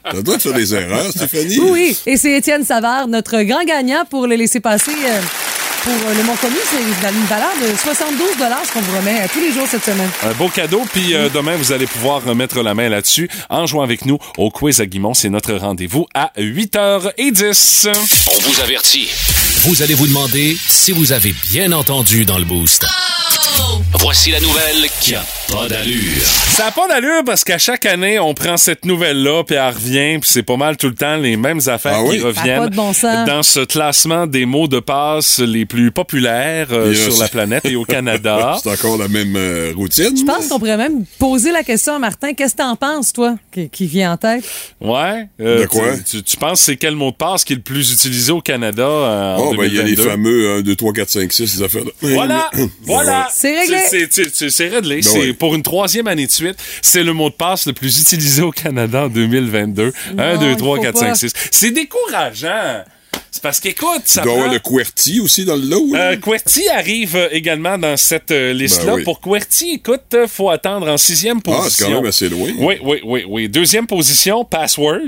[0.03, 1.59] T'as le droit de faire des erreurs, Stéphanie?
[1.59, 1.97] Oui, oui.
[2.05, 5.19] Et c'est Étienne Savard, notre grand gagnant pour le laisser passer euh,
[5.83, 6.55] pour euh, le Mont-Commis.
[6.69, 8.27] C'est une valeur de 72
[8.65, 10.09] ce qu'on vous remet euh, tous les jours cette semaine.
[10.23, 13.83] Un beau cadeau, puis euh, demain, vous allez pouvoir remettre la main là-dessus en jouant
[13.83, 15.13] avec nous au quiz à Guimont.
[15.13, 17.91] C'est notre rendez-vous à 8h10.
[18.31, 19.09] On vous avertit.
[19.65, 22.85] Vous allez vous demander si vous avez bien entendu dans le boost.
[23.99, 26.21] Voici la nouvelle qui a pas d'allure.
[26.23, 30.19] Ça n'a pas d'allure parce qu'à chaque année, on prend cette nouvelle-là, puis elle revient,
[30.19, 32.15] puis c'est pas mal tout le temps les mêmes affaires Ah oui?
[32.17, 33.27] qui Ça a reviennent pas de bon sens.
[33.27, 37.75] dans ce classement des mots de passe les plus populaires euh, sur la planète et
[37.75, 38.57] au Canada.
[38.63, 40.15] C'est encore la même euh, routine.
[40.17, 42.33] Je pense qu'on pourrait même poser la question à Martin.
[42.33, 44.43] Qu'est-ce que t'en penses, toi, qui, qui vient en tête?
[44.81, 45.27] Ouais.
[45.39, 45.95] euh, De quoi?
[45.97, 48.41] Tu, tu- tu penses c'est quel mot de passe qui est le plus utilisé au
[48.41, 50.09] Canada euh, en Oh, ben, il y a les 2022?
[50.09, 51.91] fameux 1, 2, 3, 4, 5, 6, ces affaires-là.
[52.01, 52.49] Voilà,
[52.83, 53.27] voilà.
[53.43, 53.77] C'est réglé.
[53.89, 54.95] C'est- C'est c'est- c'est réglé.
[54.95, 55.33] Ben c'est ouais.
[55.33, 56.55] pour une troisième année de suite.
[56.81, 59.91] C'est le mot de passe le plus utilisé au Canada en 2022.
[60.17, 61.13] 1, Non, 2, il 3, faut 4, pas.
[61.13, 61.33] 5, 6.
[61.51, 62.83] C'est décourageant.
[63.31, 64.43] C'est parce qu'écoute, ça Il doit y prend...
[64.45, 65.91] avoir le QWERTY aussi dans le lot.
[65.93, 66.11] là.
[66.11, 68.91] Euh, QWERTY arrive euh, également dans cette euh, liste-là.
[68.91, 69.03] Ben oui.
[69.03, 71.69] Pour QWERTY, écoute, euh, faut attendre en sixième ah, position.
[71.87, 72.47] c'est quand même assez loin.
[72.59, 73.49] Oui, oui, oui, oui.
[73.49, 74.99] Deuxième position, Password,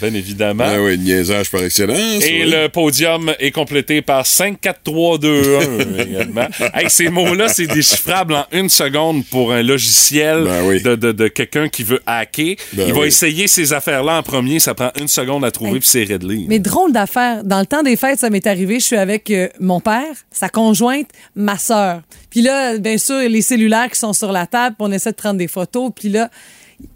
[0.00, 0.64] bien évidemment.
[0.66, 2.24] Ah oui, niaisage par excellence.
[2.24, 2.50] Et oui.
[2.50, 5.58] le podium est complété par 5, 4, 3, 2,
[5.98, 6.46] 1 également.
[6.74, 10.80] Hey, ces mots-là, c'est déchiffrable en une seconde pour un logiciel Ben oui.
[10.82, 12.54] de, de, de quelqu'un qui veut hacker.
[12.74, 14.60] Ben Il va essayer ces affaires-là en premier.
[14.60, 15.78] Ça prend une seconde à trouver, Hey.
[15.80, 16.44] puis c'est réglé.
[16.48, 17.42] Mais drôle d'affaire.
[17.52, 18.80] Dans le temps des fêtes, ça m'est arrivé.
[18.80, 22.00] Je suis avec euh, mon père, sa conjointe, ma sœur.
[22.30, 25.16] Puis là, bien sûr, les cellulaires qui sont sur la table, puis on essaie de
[25.16, 25.92] prendre des photos.
[25.94, 26.30] Puis là,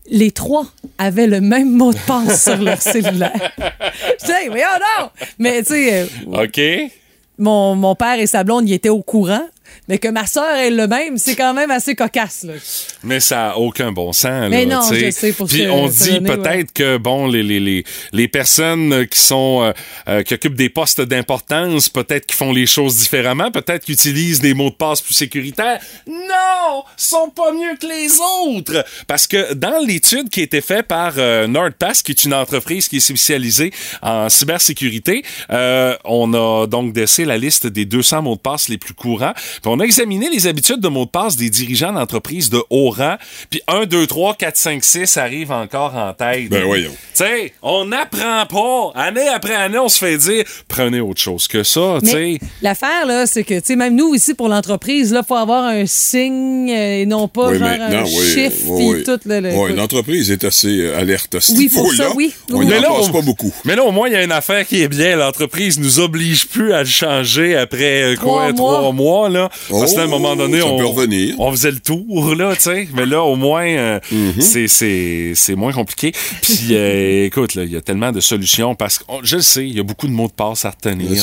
[0.09, 0.65] les trois
[0.97, 3.53] avaient le même mot de passe sur leur cellulaire.
[3.59, 4.65] Je dis, hey, voyons
[4.99, 5.11] non!
[5.39, 6.91] Mais tu sais, euh, OK?
[7.37, 9.47] mon, mon père et sa blonde, ils étaient au courant.
[9.89, 12.45] Mais que ma sœur ait le même, c'est quand même assez cocasse.
[12.45, 12.55] Là.
[13.03, 14.51] Mais ça n'a aucun bon sens.
[14.51, 16.65] Mais là, non, je sais, pour Puis on dit peut-être ouais.
[16.75, 19.73] que bon, les, les, les, les personnes qui sont euh,
[20.09, 24.41] euh, qui occupent des postes d'importance, peut-être qu'ils font les choses différemment, peut-être qu'ils utilisent
[24.41, 25.81] des mots de passe plus sécuritaires.
[26.07, 28.85] Non, sont pas mieux que les autres.
[29.07, 32.89] Parce que dans l'étude qui a été faite par euh, NordPass, qui est une entreprise
[32.89, 33.73] qui est spécialisée
[34.03, 38.79] en cybersécurité, euh, on a donc dressé la liste des 200 mots de passe les
[38.79, 39.35] plus courants.
[39.67, 42.91] Puis on a examiné les habitudes de mots de passe des dirigeants d'entreprises de haut
[42.91, 43.17] rang.
[43.51, 46.49] Puis 1, 2, 3, 4, 5, 6 arrive encore en tête.
[46.51, 46.91] Ben voyons.
[46.93, 48.93] Tu sais, on n'apprend pas.
[48.95, 52.15] Année après année, on se fait dire, prenez autre chose que ça, tu sais.
[52.15, 55.65] Mais l'affaire, là, c'est que, tu sais, même nous, ici, pour l'entreprise, là, faut avoir
[55.65, 59.19] un signe euh, et non pas Oui, genre un oui, chiffre oui, tout.
[59.25, 62.11] Le, le- Oui, l'entreprise est assez euh, alerte à ce Oui, pour niveau-là.
[62.11, 62.33] ça, oui.
[62.53, 62.67] On Oui.
[62.67, 63.53] n'y Mais là, en passe on- pas beaucoup.
[63.65, 65.17] Mais là, au moins, il y a une affaire qui est bien.
[65.17, 68.93] L'entreprise nous oblige plus à le changer après euh, quoi, Trois trois mois.
[68.93, 69.79] mois, là.
[69.81, 71.35] Parce que là, à un Oh, moment donné, ça on, peut revenir.
[71.39, 72.89] on faisait le tour, là, tu sais.
[72.95, 74.41] Mais là, au moins, euh, Mhm.
[74.41, 76.13] c'est, c'est, c'est moins compliqué.
[76.43, 79.43] Puis, euh, écoute, là, il y a tellement de solutions parce que, on- je le
[79.43, 81.11] sais, il y a beaucoup de mots de passe à retenir.
[81.11, 81.17] Là.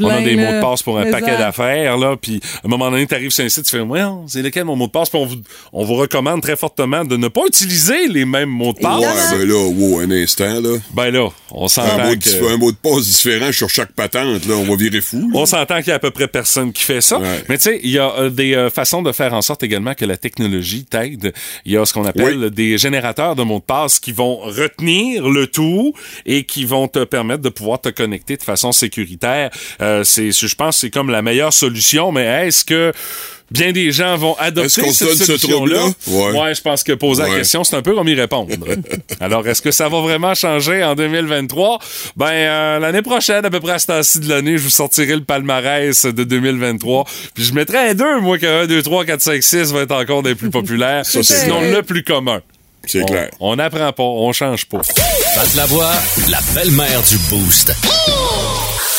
[0.00, 0.44] On a des là.
[0.50, 2.16] mots de passe pour un paquet d'affaires, là.
[2.20, 4.64] Puis, à un moment donné, tu arrives sur un site, tu fais, ouais, c'est lequel
[4.64, 5.08] mon mot de passe?
[5.10, 5.36] Puis, on vous,
[5.72, 9.00] on vous recommande très fortement de ne pas utiliser les mêmes mots de passe.
[9.00, 10.76] Ouais, ben là, wow, un instant, là.
[10.94, 12.52] Ben là, on s'entend que...
[12.52, 15.18] un mot de passe différent sur chaque patente, là, on va virer fou.
[15.32, 15.40] là.
[15.40, 17.18] On s'entend qu'il y a à peu près personne qui fait ça.
[17.18, 17.44] Ouais.
[17.48, 19.94] Mais tu sais, il y a euh, des euh, façons de faire en sorte également
[19.94, 21.32] que la technologie t'aide.
[21.64, 22.50] Il y a ce qu'on appelle Oui.
[22.50, 25.92] des générateurs de mots de passe qui vont retenir le tout
[26.24, 29.50] et qui vont te permettre de pouvoir te connecter de façon sécuritaire.
[29.80, 32.12] Euh, c'est, je pense, que c'est comme la meilleure solution.
[32.12, 32.92] Mais est-ce que
[33.50, 35.76] bien des gens vont adopter Est-ce qu'on se cette donne ce solution-là?
[36.04, 36.42] trouble-là?
[36.42, 36.54] Ouais.
[36.54, 38.52] je pense que poser la question, c'est un peu comme y répondre.
[39.20, 41.78] Alors, est-ce que ça va vraiment changer en 2023?
[42.16, 45.14] Ben, euh, l'année prochaine, à peu près à ce temps-ci de l'année, je vous sortirai
[45.14, 47.04] le palmarès de 2023.
[47.34, 49.92] Puis je mettrai un 2, moi, que 1, 2, 3, 4, 5, 6 va être
[49.92, 51.04] encore des plus populaires.
[51.06, 51.72] Ça, c'est Sinon, clair.
[51.76, 52.40] le plus commun.
[52.88, 53.30] C'est On- clair.
[53.40, 54.78] On n'apprend pas, on change pas.
[55.34, 55.90] Pat la voix,
[56.28, 57.72] la belle-mère du Boost.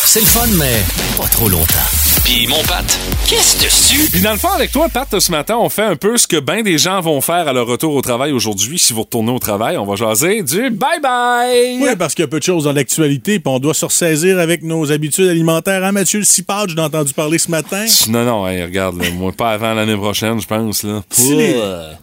[0.05, 0.81] C'est le fun, mais
[1.17, 1.96] pas trop longtemps.
[2.27, 2.83] Puis mon Pat,
[3.25, 4.09] qu'est-ce dessus?
[4.11, 6.35] Puis dans le fond, avec toi, Pat, ce matin, on fait un peu ce que
[6.37, 8.77] bien des gens vont faire à leur retour au travail aujourd'hui.
[8.77, 11.77] Si vous retournez au travail, on va jaser du bye-bye!
[11.81, 14.39] Oui, parce qu'il y a peu de choses dans l'actualité, puis on doit se ressaisir
[14.39, 15.85] avec nos habitudes alimentaires.
[15.85, 17.85] Hein, Mathieu le Cipage, j'ai entendu parler ce matin.
[18.09, 20.83] Non, non, hey, regarde, là, moi, pas avant l'année prochaine, je pense.
[20.83, 21.03] Là.
[21.11, 21.55] Si les-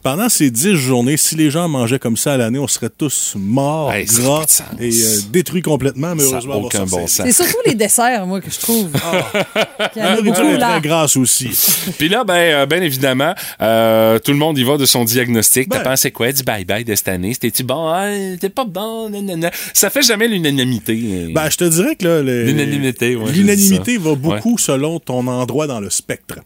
[0.03, 3.33] pendant ces dix journées, si les gens mangeaient comme ça à l'année, on serait tous
[3.37, 7.23] morts, Hey, gras et euh, détruits complètement, mais heureusement, aucun bon sens.
[7.27, 8.89] C'est surtout les desserts, moi, que je trouve.
[9.97, 10.71] Y en a beaucoup, est là.
[10.73, 11.51] très grasse aussi.
[11.99, 15.69] Puis là, ben, euh, ben évidemment, euh, tout le monde y va de son diagnostic.
[15.69, 15.91] T'as Ben.
[15.91, 17.33] pensé quoi du bye-bye de cette année?
[17.35, 17.89] C'était-tu bon?
[17.89, 18.09] Ah,
[18.41, 19.09] t'es pas bon?
[19.11, 19.51] nanana.
[19.73, 21.29] Ça fait jamais l'unanimité.
[21.33, 25.81] Ben, je te dirais que là, L'unanimité, ouais, l'unanimité va beaucoup selon ton endroit dans
[25.81, 26.37] le spectre.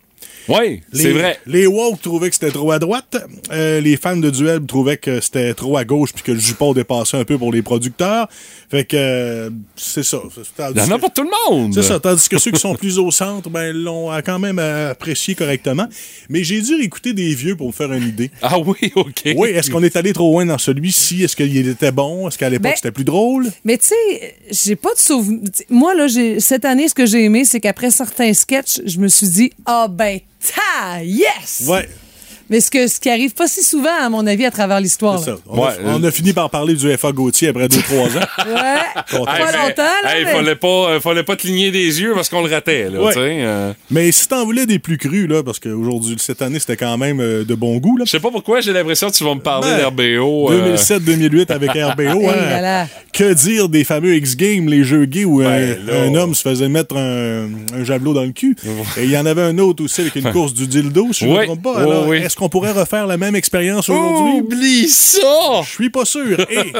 [0.49, 1.38] Oui, Les- c'est vrai.
[1.46, 3.16] Les woke trouvaient que c'était trop à droite.
[3.53, 6.72] Euh, les fans de duel trouvaient que c'était trop à gauche puis que le jupon
[6.72, 8.28] dépassait un peu pour les producteurs.
[8.70, 10.18] Fait que euh, c'est ça.
[10.70, 11.72] Il y en a pour tout le monde.
[11.74, 11.99] C'est ça.
[12.01, 15.86] Tandis que ceux qui sont plus au centre, ben, l'ont quand même apprécié correctement.
[16.28, 18.30] Mais j'ai dû écouter des vieux pour me faire une idée.
[18.42, 19.22] Ah oui, OK.
[19.36, 21.22] Oui, est-ce qu'on est allé trop loin dans celui-ci?
[21.24, 22.28] Est-ce qu'il était bon?
[22.28, 23.46] Est-ce qu'à l'époque Ben- c'était plus drôle?
[23.64, 25.40] Mais tu sais, j'ai pas de souvenir.
[25.70, 29.09] Moi, là, j'ai- cette année, ce que j'ai aimé, c'est qu'après certains sketchs, je me
[29.09, 31.64] suis dit, ah ben, Ta, yes!
[31.68, 31.89] Ouais,
[32.51, 35.18] Mais ce, que, ce qui arrive pas si souvent, à mon avis, à travers l'histoire.
[35.18, 35.36] c'est ça.
[35.49, 38.20] On, a, Ouais, on a fini par parler du FA Gauthier après 2-3 ans.
[38.49, 39.24] Ouais.
[39.24, 40.16] Pas Hey, longtemps, là.
[40.18, 43.03] hey, mais- fallait pas, euh, fallait pas cligner des yeux parce qu'on le ratait, là,
[43.03, 43.12] Ouais.
[43.16, 43.72] euh.
[43.90, 47.20] Mais si t'en voulais des plus crus, là, parce qu'aujourd'hui, cette année, c'était quand même
[47.20, 48.05] euh, de bon goût, là.
[48.07, 50.51] Je sais pas pourquoi, j'ai l'impression que tu vas me parler Ben, d'RBO.
[50.53, 52.28] euh, 2007-2008 avec RBO.
[52.28, 52.86] Hein.
[53.12, 56.68] Que dire des fameux X-Games, les jeux gays où un, Ben, un homme se faisait
[56.68, 58.57] mettre un, un javelot dans le cul.
[58.96, 61.30] Et il y en avait un autre aussi avec une course du dildo, si je
[61.30, 61.78] ne me trompe pas.
[61.80, 62.18] Alors, oui.
[62.39, 64.41] Qu'on pourrait refaire la même expérience aujourd'hui?
[64.41, 65.61] Oublie ça!
[65.64, 66.39] Je suis pas sûr.
[66.51, 66.72] Et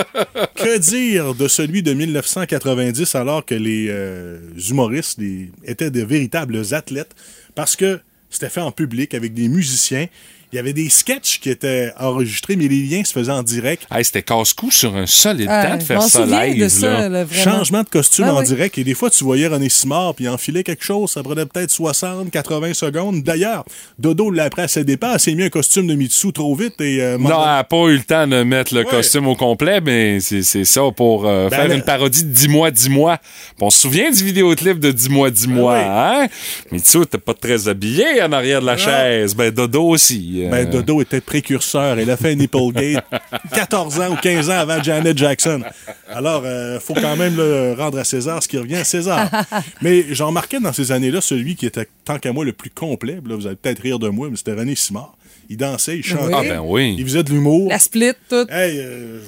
[0.55, 4.39] que dire de celui de 1990 alors que les euh,
[4.71, 7.15] humoristes les- étaient de véritables athlètes?
[7.57, 8.01] Parce que
[8.31, 10.07] c'était fait en public avec des musiciens.
[10.53, 13.83] Il y avait des sketchs qui étaient enregistrés, mais les liens se faisaient en direct.
[13.91, 16.63] Hey, c'était casse-cou sur un solide temps de faire ça live.
[16.63, 17.27] de ça, là.
[17.31, 18.47] Changement de costume Ah en oui.
[18.47, 18.79] direct.
[18.79, 21.11] Et des fois, tu voyais René Simard, puis il enfilait quelque chose.
[21.11, 23.23] Ça prenait peut-être 60, 80 secondes.
[23.23, 23.65] D'ailleurs,
[23.99, 26.81] Dodo, là, après, à ses départs, elle s'est mis un costume de Mitsu trop vite.
[26.81, 28.87] Et, euh, Non, elle n'a pas eu le temps de mettre le Ouais.
[28.87, 32.49] costume au complet, mais c'est c'est ça pour euh, Ben, faire une parodie de 10
[32.49, 33.19] mois, 10 mois.
[33.61, 35.85] On se souvient du vidéoclip de 10 mois, 10 mois, oui.
[35.87, 36.27] hein?
[36.73, 39.35] Mais tu t'es pas très habillé en arrière de la chaise.
[39.35, 40.38] Ben, Dodo aussi.
[40.47, 40.51] Euh.
[40.51, 41.99] Ben, Dodo était précurseur.
[41.99, 43.05] Elle a fait Nipplegate
[43.55, 45.63] 14 ans ou 15 ans avant Janet Jackson.
[46.09, 49.29] Alors, il faut quand même le rendre à César ce qui revient à César.
[49.83, 53.19] Mais j'en remarquais dans ces années-là celui qui était, tant qu'à moi, le plus complet.
[53.27, 55.15] Là, vous allez peut-être rire de moi, mais c'était René Simard.
[55.49, 56.35] Il dansait, il chantait.
[56.35, 56.95] Ah, ben oui.
[56.99, 57.69] Il faisait de l'humour.
[57.71, 58.47] La split, tout.
[58.51, 59.21] Hey, euh,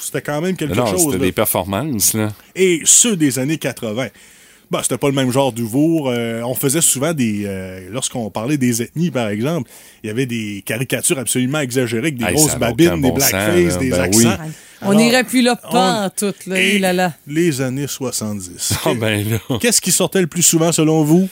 [0.00, 1.04] c'était quand même quelque Non, chose.
[1.06, 2.32] c'était des performances, là.
[2.56, 4.08] Et ceux des années 80.
[4.70, 6.10] Bah, c'était pas le même genre d'humour.
[6.10, 7.44] Euh, on faisait souvent des.
[7.46, 9.70] euh, Lorsqu'on parlait des ethnies, par exemple,
[10.04, 13.70] il y avait des caricatures absolument exagérées avec des Hey, grosses babines, des bon blackface,
[13.72, 13.90] sens, des.
[13.90, 14.18] Ben accents.
[14.42, 14.50] oui.
[14.82, 16.60] On n'irait plus là pas on- en tout, là.
[16.60, 17.14] Et Hi là là.
[17.26, 18.74] Les années 70.
[18.84, 19.58] Ah, ben là.
[19.58, 21.28] Qu'est-ce qui sortait le plus souvent selon vous?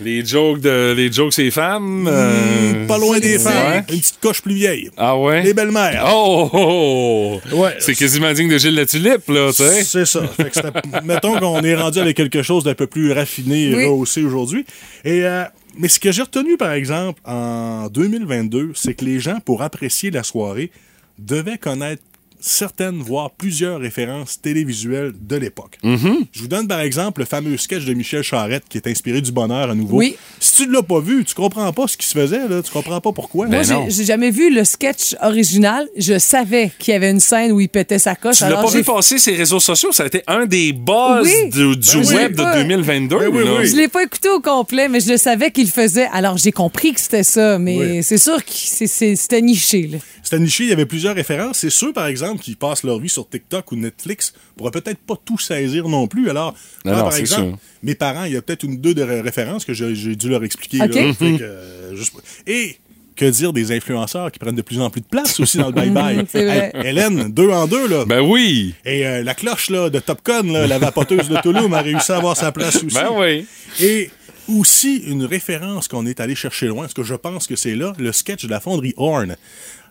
[0.00, 2.06] Les jokes de les jokes c'est femmes.
[2.10, 3.78] euh, Hmm, pas loin des femmes.
[3.88, 4.90] Une petite coche plus vieille.
[4.96, 5.42] Ah ouais?
[5.42, 6.04] Les belles-mères.
[6.12, 7.56] Oh, oh, oh.
[7.56, 7.74] Ouais.
[7.78, 9.84] C'est quasiment digne de Gilles la Tulipe, là, tu sais.
[9.84, 10.26] C'est ça.
[10.28, 10.70] Fait que c'était-
[11.04, 13.84] mettons qu'on est rendu avec quelque chose d'un peu plus raffiné Oui.
[13.86, 14.66] rehaussé aujourd'hui.
[15.04, 15.44] Et euh,
[15.78, 20.10] mais ce que j'ai retenu, par exemple, en 2022, c'est que les gens, pour apprécier
[20.10, 20.70] la soirée,
[21.18, 22.02] devaient connaître
[22.46, 25.78] certaines, voire plusieurs références télévisuelles de l'époque.
[25.82, 26.26] Mm-hmm.
[26.32, 29.32] Je vous donne par exemple le fameux sketch de Michel Charette qui est inspiré du
[29.32, 29.98] bonheur à nouveau.
[29.98, 30.16] Oui.
[30.40, 32.62] Si tu ne l'as pas vu, tu comprends pas ce qui se faisait, là.
[32.62, 33.46] tu comprends pas pourquoi.
[33.46, 35.88] Ben Moi, j'ai- jamais vu le sketch original.
[35.96, 38.36] Je savais qu'il y avait une scène où il pétait sa coche.
[38.36, 41.22] Tu l'as alors pas vu passer ses réseaux sociaux, ça a été un des buzz
[41.24, 41.50] Oui.
[41.50, 42.62] du, du Ben web de Ouais.
[42.62, 43.18] 2022.
[43.18, 43.66] Ben oui.
[43.66, 46.08] Je l'ai pas écouté au complet, mais je le savais qu'il faisait.
[46.12, 48.02] Alors, j'ai compris que c'était ça, mais Oui.
[48.02, 49.88] c'est sûr que c'est- c'est- c'était niché.
[49.90, 49.98] Là.
[50.22, 51.58] C'était niché, il y avait plusieurs références.
[51.58, 55.14] C'est ceux, par exemple, qui passent leur vie sur TikTok ou Netflix pourraient peut-être pas
[55.24, 56.30] tout saisir non plus.
[56.30, 57.58] Alors, Non, moi, non, par exemple, sûr.
[57.82, 60.28] mes parents, il y a peut-être une ou deux de ré- références que j'ai dû
[60.28, 60.78] leur expliquer.
[60.78, 60.88] Là.
[60.88, 62.14] Fait que, euh, juste-
[62.46, 62.76] Et
[63.16, 65.72] que dire des influenceurs qui prennent de plus en plus de place aussi dans le
[65.72, 66.26] bye-bye?
[66.34, 68.04] Hey, Hélène, deux en deux, là.
[68.04, 68.74] Ben oui.
[68.84, 72.12] Et euh, la cloche là, de Top Gun, là, la vapoteuse de Toulouse, a réussi
[72.12, 72.94] à avoir sa place aussi.
[72.94, 73.46] Ben oui.
[73.80, 74.10] Et
[74.48, 77.94] aussi une référence qu'on est allé chercher loin, parce que je pense que c'est là,
[77.98, 79.36] le sketch de la fonderie Horn.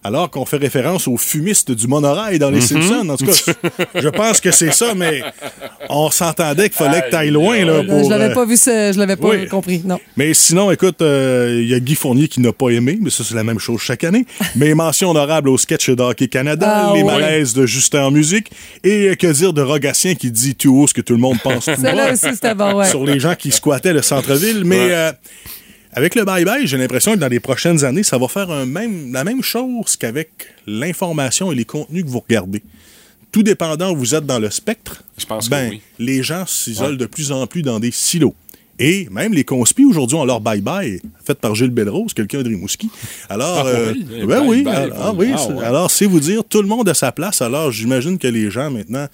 [0.05, 3.09] Alors qu'on fait référence aux fumistes du monorail dans les Simpsons.
[3.09, 3.53] En tout cas,
[3.95, 5.23] je pense que c'est ça, mais
[5.89, 7.65] on s'entendait qu'il fallait que tu ailles loin.
[7.65, 9.47] Là, je pour, l'avais euh, pas vu, ça, je l'avais pas oui.
[9.47, 9.81] compris.
[9.83, 9.99] Non.
[10.15, 13.23] mais sinon, écoute, euh, il y a Guy Fournier qui n'a pas aimé, mais ça,
[13.23, 14.27] c'est la même chose chaque année.
[14.55, 17.07] Mais mention honorable au sketch de Hockey Canada, Ah, les oui.
[17.07, 18.51] malaises de Justin en musique,
[18.83, 21.39] et euh, que dire de Rogatien qui dit tout haut ce que tout le monde
[21.43, 22.89] pense tout bas aussi, c'était bon, ouais.
[22.89, 24.65] sur les gens qui squattaient le centre-ville.
[24.65, 25.11] Mais euh,
[25.95, 29.13] avec le bye-bye, j'ai l'impression que dans les prochaines années, ça va faire un même,
[29.13, 30.29] la même chose qu'avec
[30.67, 32.61] l'information et les contenus que vous regardez.
[33.31, 35.81] Tout dépendant où vous êtes dans le spectre, Je pense que ben, oui.
[35.97, 38.35] les gens s'isolent de plus en plus dans des silos.
[38.79, 42.89] Et même les conspis aujourd'hui ont leur bye-bye fait par Gilles Belrose, quelqu'un de Rimouski.
[43.29, 45.63] Alors, Ah, euh, oui, ben oui, alors, ah oui, ah, c'est- ouais.
[45.63, 47.41] alors c'est vous dire, tout le monde a sa place.
[47.41, 49.07] Alors, j'imagine que les gens maintenant,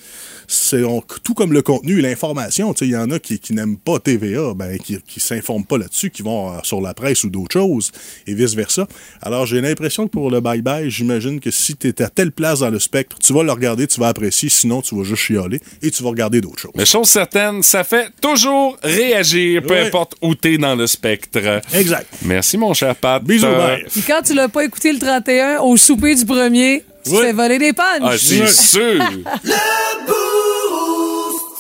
[0.48, 0.84] c'est
[1.24, 3.78] tout comme le contenu et l'information, tu sais, il y en a qui, qui n'aiment
[3.78, 7.30] pas TVA, ben, qui, qui s'informent pas là-dessus, qui vont euh, sur la presse ou
[7.30, 7.92] d'autres choses,
[8.28, 8.88] et vice-versa.
[9.22, 12.60] Alors, j'ai l'impression que pour le bye-bye, j'imagine que si tu es à telle place
[12.60, 15.62] dans le spectre, tu vas le regarder, tu vas apprécier, sinon tu vas juste chialer
[15.82, 16.72] et tu vas regarder d'autres choses.
[16.76, 19.88] Mais chose certaine, ça fait toujours réagir, peu Oui.
[19.88, 21.40] importe où t'es dans le spectre.
[21.74, 22.08] Exact.
[22.24, 23.22] Merci, mon cher Pat.
[23.22, 23.86] Bisous, Euh, bye.
[23.92, 27.60] Puis quand tu l'as pas écouté le 31, au souper du premier, tu fais voler
[27.60, 28.04] des pannes.
[28.04, 29.04] Ah, c'est sûr.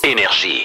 [0.03, 0.63] Énergie.